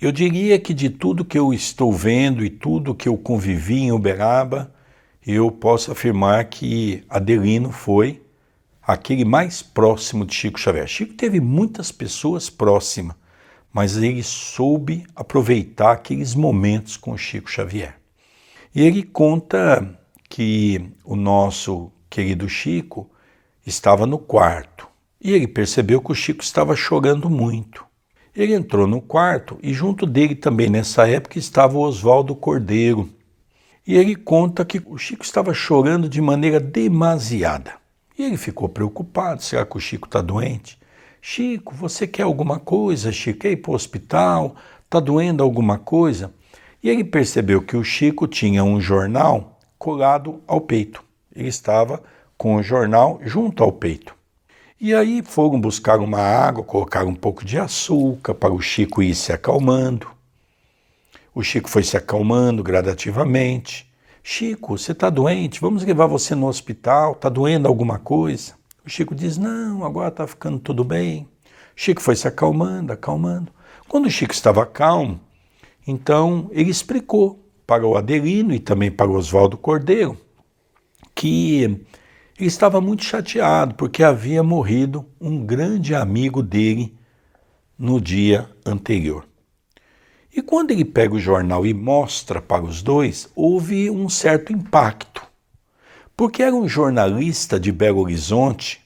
Eu 0.00 0.10
diria 0.10 0.58
que 0.58 0.72
de 0.72 0.88
tudo 0.88 1.22
que 1.22 1.38
eu 1.38 1.52
estou 1.52 1.92
vendo 1.92 2.42
e 2.42 2.48
tudo 2.48 2.94
que 2.94 3.10
eu 3.10 3.18
convivi 3.18 3.80
em 3.80 3.92
Uberaba, 3.92 4.72
eu 5.26 5.50
posso 5.50 5.92
afirmar 5.92 6.44
que 6.46 7.04
Adelino 7.08 7.70
foi 7.70 8.22
aquele 8.82 9.24
mais 9.24 9.62
próximo 9.62 10.24
de 10.26 10.34
Chico 10.34 10.58
Xavier. 10.58 10.88
Chico 10.88 11.14
teve 11.14 11.40
muitas 11.40 11.92
pessoas 11.92 12.50
próximas, 12.50 13.16
mas 13.72 13.96
ele 13.96 14.22
soube 14.22 15.06
aproveitar 15.14 15.92
aqueles 15.92 16.34
momentos 16.34 16.96
com 16.96 17.16
Chico 17.16 17.50
Xavier. 17.50 17.96
E 18.74 18.82
ele 18.82 19.02
conta 19.02 19.98
que 20.28 20.90
o 21.04 21.14
nosso 21.14 21.92
querido 22.10 22.48
Chico 22.48 23.08
estava 23.66 24.06
no 24.06 24.18
quarto 24.18 24.88
e 25.20 25.32
ele 25.32 25.46
percebeu 25.46 26.00
que 26.00 26.10
o 26.10 26.14
Chico 26.14 26.42
estava 26.42 26.74
chorando 26.74 27.30
muito. 27.30 27.84
Ele 28.34 28.54
entrou 28.54 28.86
no 28.86 29.00
quarto 29.00 29.58
e 29.62 29.72
junto 29.72 30.06
dele 30.06 30.34
também 30.34 30.68
nessa 30.68 31.06
época 31.06 31.38
estava 31.38 31.76
o 31.76 31.82
Oswaldo 31.82 32.34
Cordeiro, 32.34 33.08
e 33.86 33.96
ele 33.96 34.14
conta 34.14 34.64
que 34.64 34.80
o 34.86 34.96
Chico 34.96 35.24
estava 35.24 35.52
chorando 35.52 36.08
de 36.08 36.20
maneira 36.20 36.60
demasiada. 36.60 37.74
E 38.18 38.22
ele 38.22 38.36
ficou 38.36 38.68
preocupado: 38.68 39.42
será 39.42 39.64
que 39.66 39.76
o 39.76 39.80
Chico 39.80 40.06
está 40.06 40.20
doente? 40.20 40.78
Chico, 41.20 41.74
você 41.74 42.06
quer 42.06 42.22
alguma 42.22 42.58
coisa? 42.58 43.12
Chico, 43.12 43.40
quer 43.40 43.52
ir 43.52 43.56
para 43.56 43.72
o 43.72 43.74
hospital? 43.74 44.56
Está 44.84 45.00
doendo 45.00 45.42
alguma 45.42 45.78
coisa? 45.78 46.32
E 46.82 46.90
ele 46.90 47.04
percebeu 47.04 47.62
que 47.62 47.76
o 47.76 47.84
Chico 47.84 48.26
tinha 48.26 48.64
um 48.64 48.80
jornal 48.80 49.58
colado 49.78 50.40
ao 50.46 50.60
peito. 50.60 51.02
Ele 51.34 51.48
estava 51.48 52.02
com 52.36 52.56
o 52.56 52.62
jornal 52.62 53.20
junto 53.22 53.62
ao 53.62 53.72
peito. 53.72 54.14
E 54.80 54.92
aí 54.92 55.22
foram 55.22 55.60
buscar 55.60 56.00
uma 56.00 56.18
água, 56.18 56.64
colocaram 56.64 57.08
um 57.10 57.14
pouco 57.14 57.44
de 57.44 57.56
açúcar 57.56 58.34
para 58.34 58.52
o 58.52 58.60
Chico 58.60 59.00
ir 59.00 59.14
se 59.14 59.32
acalmando. 59.32 60.08
O 61.34 61.42
Chico 61.42 61.68
foi 61.68 61.82
se 61.82 61.96
acalmando 61.96 62.62
gradativamente. 62.62 63.90
Chico, 64.22 64.76
você 64.76 64.92
está 64.92 65.10
doente? 65.10 65.60
Vamos 65.60 65.84
levar 65.84 66.06
você 66.06 66.34
no 66.34 66.46
hospital? 66.46 67.12
Está 67.12 67.28
doendo 67.28 67.66
alguma 67.66 67.98
coisa? 67.98 68.54
O 68.84 68.90
Chico 68.90 69.14
diz: 69.14 69.38
Não, 69.38 69.84
agora 69.84 70.08
está 70.08 70.26
ficando 70.26 70.58
tudo 70.58 70.84
bem. 70.84 71.28
Chico 71.74 72.02
foi 72.02 72.16
se 72.16 72.28
acalmando, 72.28 72.92
acalmando. 72.92 73.52
Quando 73.88 74.06
o 74.06 74.10
Chico 74.10 74.32
estava 74.32 74.64
calmo, 74.66 75.20
então 75.86 76.50
ele 76.52 76.70
explicou 76.70 77.44
para 77.66 77.86
o 77.86 77.96
Adelino 77.96 78.54
e 78.54 78.58
também 78.58 78.90
para 78.90 79.10
o 79.10 79.14
Oswaldo 79.14 79.56
Cordeiro 79.56 80.18
que 81.14 81.62
ele 81.62 81.86
estava 82.38 82.80
muito 82.80 83.04
chateado 83.04 83.74
porque 83.74 84.02
havia 84.02 84.42
morrido 84.42 85.06
um 85.20 85.44
grande 85.44 85.94
amigo 85.94 86.42
dele 86.42 86.96
no 87.78 88.00
dia 88.00 88.48
anterior. 88.64 89.24
E 90.34 90.40
quando 90.40 90.70
ele 90.70 90.84
pega 90.84 91.14
o 91.14 91.20
jornal 91.20 91.66
e 91.66 91.74
mostra 91.74 92.40
para 92.40 92.64
os 92.64 92.82
dois, 92.82 93.28
houve 93.34 93.90
um 93.90 94.08
certo 94.08 94.52
impacto. 94.52 95.22
Porque 96.16 96.42
era 96.42 96.54
um 96.54 96.68
jornalista 96.68 97.60
de 97.60 97.70
Belo 97.70 98.00
Horizonte 98.00 98.80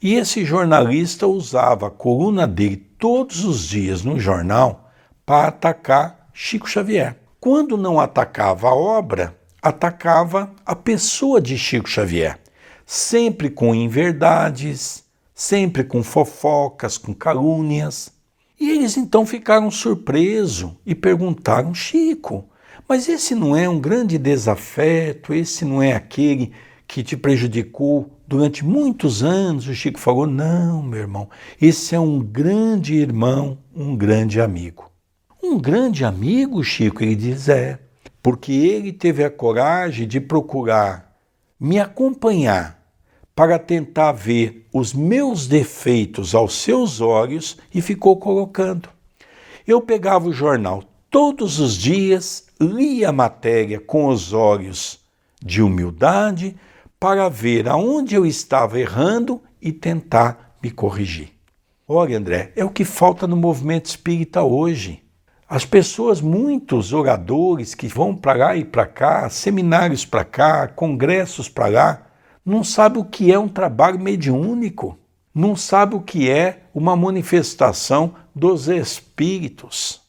e 0.00 0.14
esse 0.14 0.44
jornalista 0.44 1.26
usava 1.26 1.88
a 1.88 1.90
coluna 1.90 2.46
dele 2.46 2.76
todos 2.76 3.44
os 3.44 3.66
dias 3.66 4.04
no 4.04 4.18
jornal 4.18 4.90
para 5.26 5.48
atacar 5.48 6.28
Chico 6.32 6.68
Xavier. 6.68 7.16
Quando 7.40 7.76
não 7.76 7.98
atacava 7.98 8.68
a 8.68 8.74
obra, 8.74 9.36
atacava 9.60 10.52
a 10.64 10.76
pessoa 10.76 11.40
de 11.40 11.58
Chico 11.58 11.88
Xavier, 11.88 12.38
sempre 12.86 13.50
com 13.50 13.74
inverdades, 13.74 15.04
sempre 15.34 15.82
com 15.82 16.02
fofocas, 16.02 16.96
com 16.96 17.12
calúnias. 17.12 18.12
E 18.60 18.70
eles 18.70 18.96
então 18.96 19.24
ficaram 19.24 19.70
surpresos 19.70 20.72
e 20.84 20.94
perguntaram: 20.94 21.72
Chico, 21.72 22.48
mas 22.88 23.08
esse 23.08 23.34
não 23.34 23.56
é 23.56 23.68
um 23.68 23.78
grande 23.78 24.18
desafeto? 24.18 25.32
Esse 25.32 25.64
não 25.64 25.82
é 25.82 25.92
aquele 25.92 26.52
que 26.86 27.02
te 27.02 27.16
prejudicou 27.16 28.10
durante 28.26 28.64
muitos 28.64 29.22
anos? 29.22 29.68
O 29.68 29.74
Chico 29.74 30.00
falou: 30.00 30.26
Não, 30.26 30.82
meu 30.82 31.00
irmão, 31.00 31.28
esse 31.60 31.94
é 31.94 32.00
um 32.00 32.18
grande 32.18 32.94
irmão, 32.94 33.58
um 33.74 33.96
grande 33.96 34.40
amigo. 34.40 34.90
Um 35.42 35.58
grande 35.58 36.04
amigo, 36.04 36.64
Chico, 36.64 37.02
ele 37.02 37.14
diz: 37.14 37.48
É, 37.48 37.78
porque 38.22 38.52
ele 38.52 38.92
teve 38.92 39.22
a 39.22 39.30
coragem 39.30 40.08
de 40.08 40.20
procurar 40.20 41.16
me 41.60 41.78
acompanhar 41.78 42.77
para 43.38 43.56
tentar 43.56 44.10
ver 44.10 44.66
os 44.74 44.92
meus 44.92 45.46
defeitos 45.46 46.34
aos 46.34 46.54
seus 46.54 47.00
olhos 47.00 47.56
e 47.72 47.80
ficou 47.80 48.16
colocando. 48.16 48.88
Eu 49.64 49.80
pegava 49.80 50.26
o 50.26 50.32
jornal 50.32 50.82
todos 51.08 51.60
os 51.60 51.76
dias, 51.76 52.48
lia 52.60 53.10
a 53.10 53.12
matéria 53.12 53.78
com 53.78 54.08
os 54.08 54.32
olhos 54.32 54.98
de 55.40 55.62
humildade 55.62 56.56
para 56.98 57.28
ver 57.28 57.68
aonde 57.68 58.16
eu 58.16 58.26
estava 58.26 58.80
errando 58.80 59.40
e 59.62 59.70
tentar 59.70 60.56
me 60.60 60.72
corrigir. 60.72 61.28
Olha, 61.86 62.18
André, 62.18 62.50
é 62.56 62.64
o 62.64 62.70
que 62.70 62.84
falta 62.84 63.24
no 63.28 63.36
movimento 63.36 63.86
espírita 63.86 64.42
hoje. 64.42 65.00
As 65.48 65.64
pessoas, 65.64 66.20
muitos 66.20 66.92
oradores 66.92 67.72
que 67.72 67.86
vão 67.86 68.16
para 68.16 68.46
lá 68.46 68.56
e 68.56 68.64
para 68.64 68.84
cá, 68.84 69.30
seminários 69.30 70.04
para 70.04 70.24
cá, 70.24 70.66
congressos 70.66 71.48
para 71.48 71.68
lá, 71.68 72.07
não 72.48 72.64
sabe 72.64 72.98
o 72.98 73.04
que 73.04 73.30
é 73.30 73.38
um 73.38 73.46
trabalho 73.46 74.00
mediúnico, 74.00 74.98
não 75.34 75.54
sabe 75.54 75.94
o 75.94 76.00
que 76.00 76.30
é 76.30 76.62
uma 76.72 76.96
manifestação 76.96 78.14
dos 78.34 78.68
espíritos, 78.68 80.00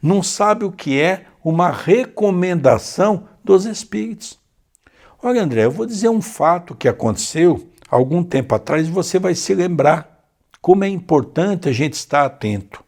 não 0.00 0.22
sabe 0.22 0.64
o 0.64 0.72
que 0.72 0.98
é 0.98 1.26
uma 1.44 1.70
recomendação 1.70 3.28
dos 3.44 3.66
espíritos. 3.66 4.38
Olha, 5.22 5.42
André, 5.42 5.66
eu 5.66 5.70
vou 5.70 5.84
dizer 5.84 6.08
um 6.08 6.22
fato 6.22 6.74
que 6.74 6.88
aconteceu 6.88 7.68
algum 7.90 8.24
tempo 8.24 8.54
atrás 8.54 8.88
e 8.88 8.90
você 8.90 9.18
vai 9.18 9.34
se 9.34 9.54
lembrar 9.54 10.24
como 10.62 10.82
é 10.82 10.88
importante 10.88 11.68
a 11.68 11.72
gente 11.72 11.92
estar 11.92 12.24
atento. 12.24 12.82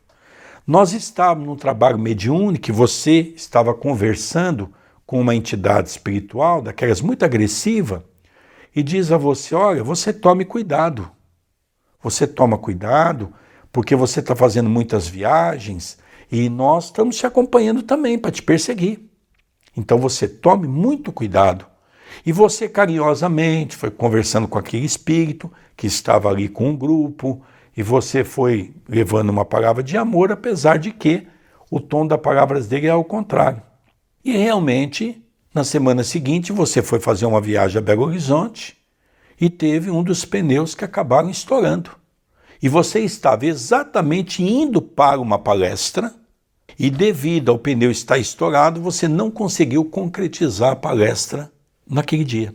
Nós 0.67 0.95
estávamos 0.95 1.47
no 1.47 1.57
trabalho 1.57 1.99
mediúnico 1.99 2.73
você 2.73 3.35
estava 3.37 3.75
conversando 3.75 4.73
com 5.05 5.21
uma 5.21 5.35
entidade 5.35 5.91
espiritual, 5.91 6.63
daquelas 6.63 7.03
muito 7.03 7.23
agressiva, 7.23 8.03
e 8.77 8.83
diz 8.83 9.11
a 9.11 9.17
você: 9.17 9.55
olha, 9.55 9.83
você 9.83 10.13
tome 10.13 10.45
cuidado. 10.45 11.11
Você 12.03 12.27
toma 12.27 12.59
cuidado 12.59 13.33
porque 13.73 13.97
você 13.97 14.21
está 14.21 14.37
fazendo 14.37 14.69
muitas 14.69 15.09
viagens 15.09 15.99
e 16.31 16.51
nós 16.51 16.87
estamos 16.87 17.17
te 17.17 17.27
acompanhando 17.27 17.83
também 17.83 18.19
para 18.19 18.31
te 18.31 18.43
perseguir. 18.43 19.01
Então 19.75 19.99
você 19.99 20.29
tome 20.29 20.69
muito 20.69 21.11
cuidado. 21.11 21.67
E 22.25 22.33
você 22.33 22.69
carinhosamente 22.69 23.75
foi 23.77 23.91
conversando 23.91 24.47
com 24.47 24.59
aquele 24.59 24.85
espírito 24.85 25.51
que 25.77 25.87
estava 25.87 26.29
ali 26.29 26.49
com 26.49 26.71
um 26.71 26.77
grupo 26.77 27.43
e 27.77 27.83
você 27.83 28.25
foi 28.25 28.75
levando 28.89 29.31
uma 29.31 29.45
palavra 29.45 29.83
de 29.83 29.97
amor, 29.97 30.33
apesar 30.33 30.79
de 30.79 30.93
que 30.93 31.27
o 31.71 31.81
tom 31.81 32.07
das 32.07 32.21
palavras 32.21 32.67
dele 32.67 32.87
é 32.87 32.91
ao 32.91 33.05
contrário. 33.05 33.63
E 34.25 34.37
realmente 34.37 35.26
na 35.57 35.65
semana 35.65 36.05
seguinte, 36.05 36.53
você 36.53 36.83
foi 36.83 37.01
fazer 37.01 37.25
uma 37.25 37.41
viagem 37.41 37.79
a 37.79 37.81
Belo 37.81 38.05
Horizonte 38.05 38.77
e 39.41 39.49
teve 39.49 39.91
um 39.91 40.03
dos 40.03 40.23
pneus 40.23 40.75
que 40.75 40.85
acabaram 40.85 41.31
estourando. 41.31 41.93
E 42.63 42.69
você 42.69 43.01
estava 43.01 43.47
exatamente 43.47 44.43
indo 44.43 44.83
para 44.83 45.19
uma 45.19 45.39
palestra 45.39 46.13
e, 46.79 46.91
devido 46.91 47.51
ao 47.51 47.59
pneu 47.59 47.91
estar 47.91 48.19
estourado, 48.19 48.83
você 48.83 49.09
não 49.09 49.31
conseguiu 49.31 49.83
concretizar 49.87 50.73
a 50.73 50.77
palestra 50.77 51.51
naquele 51.89 52.23
dia. 52.23 52.55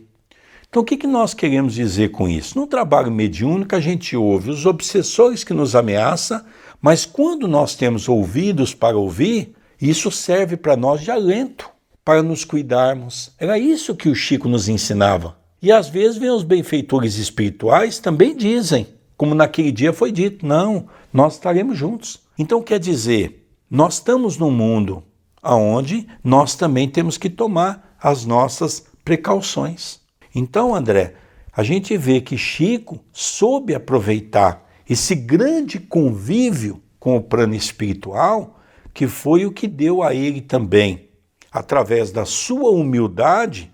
Então, 0.68 0.82
o 0.82 0.84
que, 0.84 0.96
que 0.96 1.08
nós 1.08 1.34
queremos 1.34 1.74
dizer 1.74 2.12
com 2.12 2.28
isso? 2.28 2.56
No 2.56 2.68
trabalho 2.68 3.10
mediúnico, 3.10 3.74
a 3.74 3.80
gente 3.80 4.16
ouve 4.16 4.48
os 4.48 4.64
obsessores 4.64 5.42
que 5.42 5.52
nos 5.52 5.74
ameaçam, 5.74 6.40
mas 6.80 7.04
quando 7.04 7.48
nós 7.48 7.74
temos 7.74 8.08
ouvidos 8.08 8.72
para 8.72 8.96
ouvir, 8.96 9.56
isso 9.80 10.08
serve 10.08 10.56
para 10.56 10.76
nós 10.76 11.00
de 11.00 11.10
alento, 11.10 11.68
para 12.04 12.22
nos 12.22 12.44
cuidarmos. 12.44 13.32
Era 13.38 13.58
isso 13.58 13.94
que 13.94 14.08
o 14.08 14.14
Chico 14.14 14.48
nos 14.48 14.68
ensinava. 14.68 15.36
E 15.60 15.70
às 15.70 15.88
vezes 15.88 16.16
vem 16.16 16.30
os 16.30 16.42
benfeitores 16.42 17.16
espirituais 17.16 17.98
também 17.98 18.36
dizem, 18.36 18.86
como 19.16 19.34
naquele 19.34 19.70
dia 19.70 19.92
foi 19.92 20.10
dito, 20.10 20.44
não, 20.44 20.88
nós 21.12 21.34
estaremos 21.34 21.78
juntos. 21.78 22.20
Então 22.36 22.60
quer 22.60 22.80
dizer, 22.80 23.48
nós 23.70 23.94
estamos 23.94 24.36
num 24.36 24.50
mundo 24.50 25.04
onde 25.42 26.06
nós 26.22 26.54
também 26.54 26.88
temos 26.88 27.16
que 27.16 27.30
tomar 27.30 27.96
as 28.00 28.24
nossas 28.24 28.84
precauções. 29.04 30.00
Então, 30.34 30.74
André, 30.74 31.14
a 31.54 31.62
gente 31.62 31.96
vê 31.96 32.20
que 32.20 32.38
Chico 32.38 33.00
soube 33.12 33.74
aproveitar 33.74 34.68
esse 34.88 35.14
grande 35.14 35.78
convívio 35.78 36.82
com 36.98 37.16
o 37.16 37.22
plano 37.22 37.54
espiritual, 37.54 38.60
que 38.94 39.06
foi 39.06 39.44
o 39.44 39.52
que 39.52 39.66
deu 39.66 40.02
a 40.02 40.14
ele 40.14 40.40
também, 40.40 41.08
através 41.52 42.10
da 42.10 42.24
sua 42.24 42.70
humildade, 42.70 43.70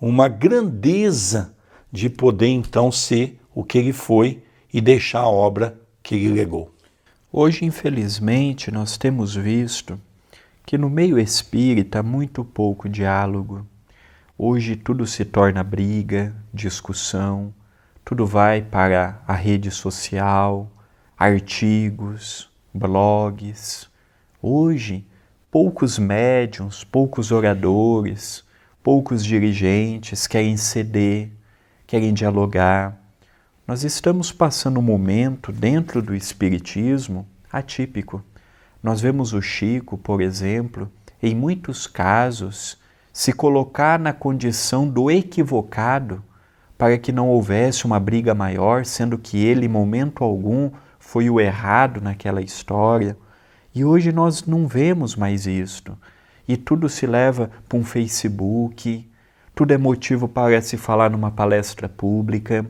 uma 0.00 0.28
grandeza 0.28 1.54
de 1.92 2.08
poder 2.08 2.48
então 2.48 2.90
ser 2.90 3.38
o 3.54 3.62
que 3.62 3.78
ele 3.78 3.92
foi 3.92 4.42
e 4.72 4.80
deixar 4.80 5.20
a 5.20 5.28
obra 5.28 5.78
que 6.02 6.14
ele 6.14 6.28
legou. 6.28 6.74
Hoje, 7.32 7.64
infelizmente, 7.64 8.70
nós 8.70 8.96
temos 8.96 9.36
visto 9.36 10.00
que 10.66 10.76
no 10.76 10.90
meio 10.90 11.18
espírita 11.18 12.00
há 12.00 12.02
muito 12.02 12.44
pouco 12.44 12.88
diálogo. 12.88 13.66
Hoje 14.36 14.74
tudo 14.74 15.06
se 15.06 15.24
torna 15.24 15.62
briga, 15.62 16.34
discussão, 16.52 17.52
tudo 18.04 18.26
vai 18.26 18.62
para 18.62 19.22
a 19.26 19.34
rede 19.34 19.70
social, 19.70 20.70
artigos, 21.16 22.50
blogs. 22.72 23.88
Hoje, 24.40 25.06
poucos 25.50 25.98
médiums, 25.98 26.84
poucos 26.84 27.32
oradores, 27.32 28.44
poucos 28.82 29.24
dirigentes 29.24 30.26
querem 30.28 30.56
ceder, 30.56 31.30
querem 31.86 32.14
dialogar. 32.14 32.96
Nós 33.66 33.82
estamos 33.82 34.30
passando 34.30 34.78
um 34.78 34.82
momento 34.82 35.50
dentro 35.50 36.00
do 36.00 36.14
Espiritismo 36.14 37.26
atípico. 37.52 38.22
Nós 38.80 39.00
vemos 39.00 39.32
o 39.32 39.42
Chico, 39.42 39.98
por 39.98 40.20
exemplo, 40.20 40.90
em 41.20 41.34
muitos 41.34 41.86
casos, 41.86 42.78
se 43.12 43.32
colocar 43.32 43.98
na 43.98 44.12
condição 44.12 44.88
do 44.88 45.10
equivocado 45.10 46.22
para 46.78 46.96
que 46.96 47.10
não 47.10 47.28
houvesse 47.28 47.84
uma 47.84 47.98
briga 47.98 48.34
maior, 48.34 48.86
sendo 48.86 49.18
que 49.18 49.44
ele, 49.44 49.66
em 49.66 49.68
momento 49.68 50.22
algum, 50.22 50.70
foi 50.98 51.28
o 51.28 51.40
errado 51.40 52.00
naquela 52.00 52.40
história. 52.40 53.16
E 53.74 53.84
hoje 53.84 54.10
nós 54.10 54.44
não 54.46 54.66
vemos 54.66 55.14
mais 55.14 55.46
isto 55.46 55.96
e 56.48 56.56
tudo 56.56 56.88
se 56.88 57.06
leva 57.06 57.50
para 57.68 57.78
um 57.78 57.84
Facebook, 57.84 59.08
tudo 59.54 59.72
é 59.72 59.78
motivo 59.78 60.26
para 60.26 60.60
se 60.60 60.76
falar 60.76 61.10
numa 61.10 61.30
palestra 61.30 61.88
pública. 61.88 62.66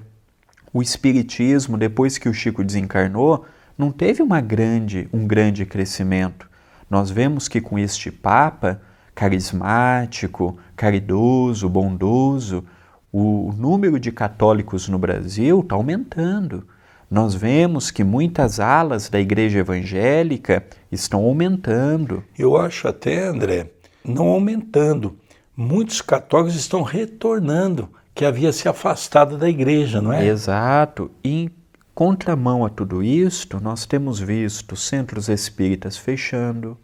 O 0.73 0.83
espiritismo, 0.83 1.79
depois 1.79 2.19
que 2.19 2.29
o 2.29 2.35
Chico 2.35 2.63
desencarnou, 2.63 3.47
não 3.79 3.91
teve 3.91 4.23
uma 4.23 4.41
grande, 4.41 5.09
um 5.13 5.27
grande 5.27 5.65
crescimento. 5.65 6.49
Nós 6.91 7.11
vemos 7.11 7.49
que 7.49 7.61
com 7.61 7.79
este 7.79 8.11
papa 8.11 8.83
carismático, 9.15 10.59
caridoso, 10.77 11.69
bondoso, 11.69 12.65
o 13.13 13.53
número 13.57 13.99
de 13.99 14.13
católicos 14.13 14.89
no 14.89 14.99
Brasil 14.99 15.61
está 15.61 15.75
aumentando. 15.75 16.67
Nós 17.11 17.35
vemos 17.35 17.91
que 17.91 18.05
muitas 18.05 18.61
alas 18.61 19.09
da 19.09 19.19
igreja 19.19 19.59
evangélica 19.59 20.65
estão 20.93 21.25
aumentando. 21.25 22.23
Eu 22.39 22.57
acho 22.57 22.87
até, 22.87 23.27
André, 23.27 23.67
não 24.05 24.29
aumentando. 24.29 25.17
Muitos 25.57 26.01
católicos 26.01 26.55
estão 26.55 26.83
retornando, 26.83 27.89
que 28.15 28.25
havia 28.25 28.53
se 28.53 28.69
afastado 28.69 29.37
da 29.37 29.49
igreja, 29.49 30.01
não 30.01 30.13
é? 30.13 30.25
Exato. 30.25 31.11
E 31.25 31.31
em 31.31 31.51
contramão 31.93 32.65
a 32.65 32.71
tudo 32.71 33.03
isto, 33.03 33.61
nós 33.61 33.85
temos 33.87 34.21
visto 34.21 34.77
centros 34.77 35.29
espíritas 35.29 35.97
fechando, 35.97 36.79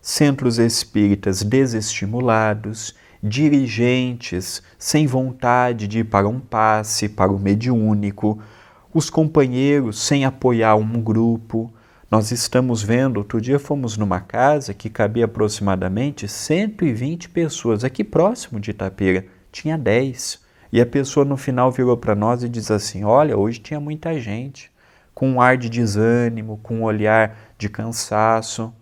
centros 0.00 0.58
espíritas 0.60 1.42
desestimulados, 1.42 2.94
dirigentes 3.20 4.62
sem 4.78 5.08
vontade 5.08 5.88
de 5.88 6.00
ir 6.00 6.04
para 6.04 6.28
um 6.28 6.38
passe, 6.38 7.08
para 7.08 7.32
o 7.32 7.38
mediúnico, 7.38 8.38
os 8.92 9.08
companheiros 9.08 9.98
sem 10.00 10.24
apoiar 10.24 10.76
um 10.76 11.00
grupo. 11.00 11.72
Nós 12.10 12.30
estamos 12.30 12.82
vendo, 12.82 13.16
outro 13.16 13.40
dia 13.40 13.58
fomos 13.58 13.96
numa 13.96 14.20
casa 14.20 14.74
que 14.74 14.90
cabia 14.90 15.24
aproximadamente 15.24 16.28
120 16.28 17.30
pessoas, 17.30 17.84
aqui 17.84 18.04
próximo 18.04 18.60
de 18.60 18.70
Itapira, 18.70 19.24
tinha 19.50 19.78
10. 19.78 20.42
E 20.70 20.80
a 20.80 20.86
pessoa 20.86 21.24
no 21.24 21.36
final 21.36 21.70
virou 21.70 21.96
para 21.96 22.14
nós 22.14 22.42
e 22.42 22.48
diz 22.48 22.70
assim: 22.70 23.04
Olha, 23.04 23.36
hoje 23.36 23.60
tinha 23.60 23.80
muita 23.80 24.18
gente, 24.18 24.70
com 25.14 25.30
um 25.30 25.40
ar 25.40 25.56
de 25.56 25.68
desânimo, 25.68 26.60
com 26.62 26.78
um 26.78 26.82
olhar 26.82 27.54
de 27.56 27.68
cansaço. 27.68 28.72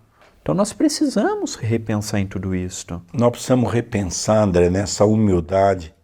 Então 0.42 0.54
nós 0.54 0.72
precisamos 0.72 1.54
repensar 1.54 2.18
em 2.18 2.26
tudo 2.26 2.54
isto. 2.54 3.00
Nós 3.12 3.30
precisamos 3.30 3.72
repensar, 3.72 4.42
André, 4.42 4.70
nessa 4.70 5.04
humildade 5.04 5.94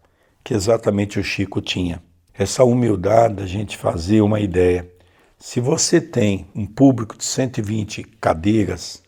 que 0.45 0.55
exatamente 0.55 1.19
o 1.19 1.25
Chico 1.25 1.61
tinha 1.61 2.01
essa 2.39 2.65
humildade 2.65 3.35
da 3.35 3.47
gente 3.47 3.77
fazer 3.77 4.21
uma 4.21 4.41
ideia. 4.41 4.91
Se 5.39 5.61
você 5.61 6.01
tem 6.01 6.47
um 6.55 6.67
público 6.67 7.17
de 7.17 7.25
120 7.25 8.05
cadeiras, 8.21 9.03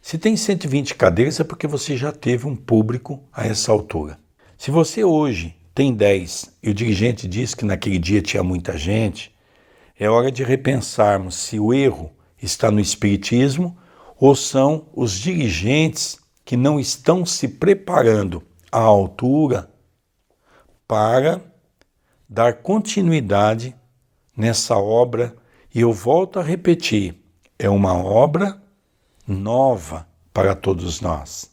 se 0.00 0.16
tem 0.16 0.36
120 0.36 0.94
cadeiras 0.94 1.40
é 1.40 1.44
porque 1.44 1.66
você 1.66 1.96
já 1.96 2.12
teve 2.12 2.46
um 2.46 2.56
público 2.56 3.22
a 3.32 3.46
essa 3.46 3.72
altura. 3.72 4.18
Se 4.56 4.70
você 4.70 5.04
hoje 5.04 5.56
tem 5.74 5.94
10 5.94 6.58
e 6.62 6.70
o 6.70 6.74
dirigente 6.74 7.28
diz 7.28 7.54
que 7.54 7.64
naquele 7.64 7.98
dia 7.98 8.22
tinha 8.22 8.42
muita 8.42 8.76
gente, 8.76 9.34
é 9.98 10.08
hora 10.08 10.30
de 10.30 10.42
repensarmos 10.44 11.34
se 11.34 11.58
o 11.58 11.74
erro 11.74 12.12
está 12.40 12.70
no 12.70 12.80
espiritismo 12.80 13.76
ou 14.16 14.34
são 14.34 14.88
os 14.94 15.12
dirigentes 15.12 16.18
que 16.44 16.56
não 16.56 16.78
estão 16.80 17.26
se 17.26 17.46
preparando 17.46 18.42
à 18.70 18.80
altura 18.80 19.70
para 20.86 21.40
dar 22.28 22.54
continuidade 22.54 23.74
nessa 24.36 24.76
obra, 24.76 25.34
e 25.74 25.80
eu 25.80 25.92
volto 25.92 26.38
a 26.38 26.42
repetir: 26.42 27.20
é 27.58 27.68
uma 27.68 27.94
obra 27.94 28.60
nova 29.26 30.06
para 30.32 30.54
todos 30.54 31.00
nós. 31.00 31.50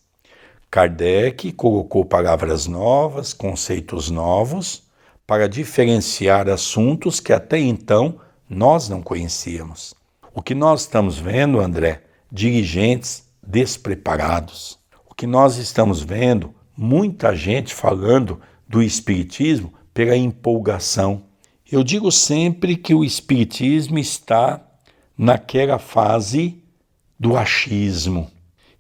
Kardec 0.70 1.54
colocou 1.54 2.04
palavras 2.04 2.68
novas, 2.68 3.32
conceitos 3.34 4.10
novos, 4.10 4.84
para 5.26 5.48
diferenciar 5.48 6.50
assuntos 6.50 7.20
que 7.20 7.32
até 7.32 7.58
então 7.58 8.20
nós 8.50 8.90
não 8.90 9.02
conhecíamos. 9.02 9.96
O 10.34 10.42
que 10.42 10.54
nós 10.54 10.82
estamos 10.82 11.18
vendo, 11.18 11.62
André, 11.62 12.04
dirigentes 12.30 13.28
despreparados. 13.42 14.78
O 15.10 15.16
que 15.16 15.26
nós 15.26 15.56
estamos 15.56 16.02
vendo, 16.02 16.54
muita 16.76 17.34
gente 17.34 17.74
falando 17.74 18.42
do 18.68 18.84
Espiritismo 18.84 19.74
pela 19.96 20.18
empolgação. 20.18 21.24
Eu 21.72 21.82
digo 21.82 22.12
sempre 22.12 22.76
que 22.76 22.94
o 22.94 23.02
Espiritismo 23.02 23.98
está 23.98 24.62
naquela 25.18 25.80
fase 25.80 26.62
do 27.18 27.38
achismo. 27.38 28.30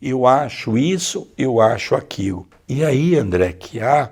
Eu 0.01 0.27
acho 0.27 0.77
isso, 0.77 1.31
eu 1.37 1.61
acho 1.61 1.95
aquilo. 1.95 2.45
E 2.67 2.83
aí, 2.83 3.15
André, 3.15 3.53
que 3.53 3.79
há 3.79 4.11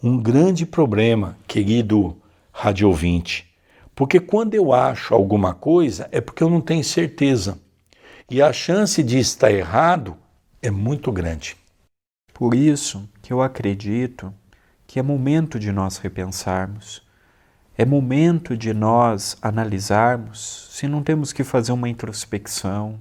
um 0.00 0.16
grande 0.16 0.64
problema, 0.64 1.36
querido 1.48 2.16
rádio 2.52 2.86
ouvinte. 2.86 3.52
Porque 3.92 4.20
quando 4.20 4.54
eu 4.54 4.72
acho 4.72 5.12
alguma 5.12 5.54
coisa 5.54 6.08
é 6.12 6.20
porque 6.20 6.44
eu 6.44 6.48
não 6.48 6.60
tenho 6.60 6.84
certeza. 6.84 7.58
E 8.30 8.40
a 8.40 8.52
chance 8.52 9.02
de 9.02 9.18
estar 9.18 9.50
errado 9.50 10.16
é 10.62 10.70
muito 10.70 11.10
grande. 11.10 11.56
Por 12.32 12.54
isso 12.54 13.08
que 13.20 13.32
eu 13.32 13.42
acredito 13.42 14.32
que 14.94 15.00
é 15.00 15.02
momento 15.02 15.58
de 15.58 15.72
nós 15.72 15.98
repensarmos, 15.98 17.02
é 17.76 17.84
momento 17.84 18.56
de 18.56 18.72
nós 18.72 19.36
analisarmos 19.42 20.68
se 20.70 20.86
não 20.86 21.02
temos 21.02 21.32
que 21.32 21.42
fazer 21.42 21.72
uma 21.72 21.88
introspecção, 21.88 23.00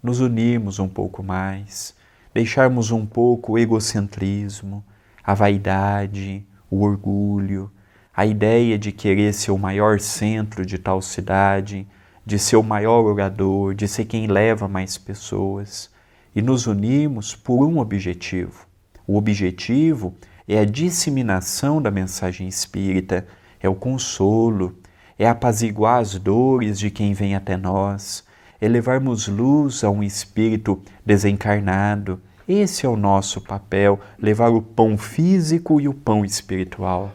nos 0.00 0.20
unirmos 0.20 0.78
um 0.78 0.88
pouco 0.88 1.24
mais, 1.24 1.92
deixarmos 2.32 2.92
um 2.92 3.04
pouco 3.04 3.54
o 3.54 3.58
egocentrismo, 3.58 4.84
a 5.24 5.34
vaidade, 5.34 6.46
o 6.70 6.82
orgulho, 6.84 7.68
a 8.16 8.24
ideia 8.24 8.78
de 8.78 8.92
querer 8.92 9.34
ser 9.34 9.50
o 9.50 9.58
maior 9.58 9.98
centro 9.98 10.64
de 10.64 10.78
tal 10.78 11.02
cidade, 11.02 11.84
de 12.24 12.38
ser 12.38 12.54
o 12.54 12.62
maior 12.62 13.04
orador, 13.06 13.74
de 13.74 13.88
ser 13.88 14.04
quem 14.04 14.28
leva 14.28 14.68
mais 14.68 14.96
pessoas, 14.96 15.90
e 16.32 16.40
nos 16.40 16.68
unirmos 16.68 17.34
por 17.34 17.66
um 17.66 17.80
objetivo. 17.80 18.68
O 19.04 19.16
objetivo 19.16 20.14
é 20.20 20.33
a 20.52 20.64
disseminação 20.64 21.80
da 21.80 21.90
mensagem 21.90 22.46
espírita, 22.46 23.26
é 23.60 23.68
o 23.68 23.74
consolo, 23.74 24.78
é 25.18 25.26
apaziguar 25.26 26.00
as 26.00 26.18
dores 26.18 26.78
de 26.78 26.90
quem 26.90 27.14
vem 27.14 27.34
até 27.34 27.56
nós, 27.56 28.24
é 28.60 28.68
levarmos 28.68 29.26
luz 29.26 29.82
a 29.82 29.90
um 29.90 30.02
espírito 30.02 30.82
desencarnado. 31.04 32.20
Esse 32.46 32.84
é 32.84 32.88
o 32.88 32.96
nosso 32.96 33.40
papel, 33.40 33.98
levar 34.18 34.50
o 34.50 34.60
pão 34.60 34.98
físico 34.98 35.80
e 35.80 35.88
o 35.88 35.94
pão 35.94 36.24
espiritual. 36.24 37.12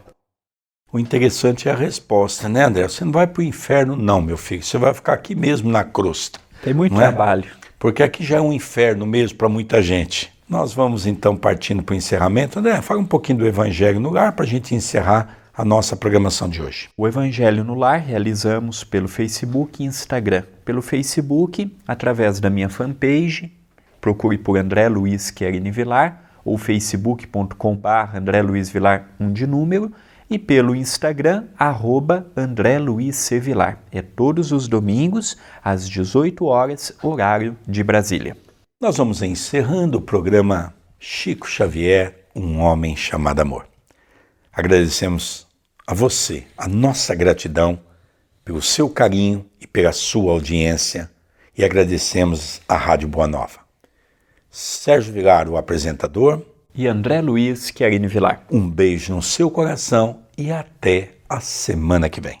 O 0.92 0.98
interessante 0.98 1.68
é 1.68 1.72
a 1.72 1.76
resposta, 1.76 2.48
né, 2.48 2.64
André? 2.64 2.88
Você 2.88 3.04
não 3.04 3.12
vai 3.12 3.28
para 3.28 3.40
o 3.40 3.44
inferno, 3.44 3.94
não, 3.94 4.20
meu 4.20 4.36
filho. 4.36 4.62
Você 4.62 4.76
vai 4.76 4.92
ficar 4.92 5.12
aqui 5.12 5.36
mesmo 5.36 5.70
na 5.70 5.84
crosta. 5.84 6.40
Tem 6.62 6.74
muito 6.74 6.94
é? 6.94 6.98
trabalho. 6.98 7.44
É? 7.44 7.66
Porque 7.78 8.02
aqui 8.02 8.24
já 8.24 8.38
é 8.38 8.40
um 8.40 8.52
inferno 8.52 9.06
mesmo 9.06 9.38
para 9.38 9.48
muita 9.48 9.80
gente. 9.80 10.32
Nós 10.50 10.72
vamos 10.74 11.06
então 11.06 11.36
partindo 11.36 11.80
para 11.80 11.92
o 11.92 11.96
encerramento. 11.96 12.58
André, 12.58 12.82
fala 12.82 12.98
um 12.98 13.06
pouquinho 13.06 13.38
do 13.38 13.46
Evangelho 13.46 14.00
no 14.00 14.10
Lar 14.10 14.32
para 14.32 14.44
a 14.44 14.48
gente 14.48 14.74
encerrar 14.74 15.38
a 15.56 15.64
nossa 15.64 15.94
programação 15.94 16.48
de 16.48 16.60
hoje. 16.60 16.88
O 16.96 17.06
Evangelho 17.06 17.62
no 17.62 17.74
Lar 17.74 18.00
realizamos 18.00 18.82
pelo 18.82 19.06
Facebook 19.06 19.80
e 19.80 19.86
Instagram. 19.86 20.42
Pelo 20.64 20.82
Facebook, 20.82 21.72
através 21.86 22.40
da 22.40 22.50
minha 22.50 22.68
fanpage, 22.68 23.52
procure 24.00 24.36
por 24.36 24.58
André 24.58 24.88
Luiz 24.88 25.30
Querini 25.30 25.70
Vilar, 25.70 26.20
ou 26.44 26.58
facebook.com.br 26.58 28.16
André 28.16 28.42
Luiz 28.42 28.68
Vilar, 28.68 29.06
um 29.20 29.32
de 29.32 29.46
número, 29.46 29.92
e 30.28 30.36
pelo 30.36 30.74
Instagram, 30.74 31.44
arroba 31.56 32.26
André 32.36 32.76
Luiz. 32.80 33.30
É 33.92 34.02
todos 34.02 34.50
os 34.50 34.66
domingos, 34.66 35.36
às 35.62 35.88
18 35.88 36.44
horas, 36.44 36.92
horário 37.00 37.56
de 37.68 37.84
Brasília. 37.84 38.36
Nós 38.82 38.96
vamos 38.96 39.20
encerrando 39.20 39.98
o 39.98 40.00
programa 40.00 40.74
Chico 40.98 41.46
Xavier, 41.46 42.24
um 42.34 42.60
homem 42.60 42.96
chamado 42.96 43.40
amor. 43.40 43.66
Agradecemos 44.50 45.46
a 45.86 45.92
você 45.92 46.46
a 46.56 46.66
nossa 46.66 47.14
gratidão 47.14 47.78
pelo 48.42 48.62
seu 48.62 48.88
carinho 48.88 49.44
e 49.60 49.66
pela 49.66 49.92
sua 49.92 50.32
audiência 50.32 51.10
e 51.54 51.62
agradecemos 51.62 52.62
à 52.66 52.74
Rádio 52.74 53.06
Boa 53.06 53.26
Nova. 53.26 53.58
Sérgio 54.50 55.12
Vilar, 55.12 55.46
o 55.46 55.58
apresentador, 55.58 56.42
e 56.74 56.86
André 56.86 57.20
Luiz 57.20 57.70
Querini 57.70 58.06
Vilar. 58.06 58.46
Um 58.50 58.66
beijo 58.66 59.14
no 59.14 59.20
seu 59.20 59.50
coração 59.50 60.22
e 60.38 60.50
até 60.50 61.16
a 61.28 61.38
semana 61.38 62.08
que 62.08 62.22
vem. 62.22 62.40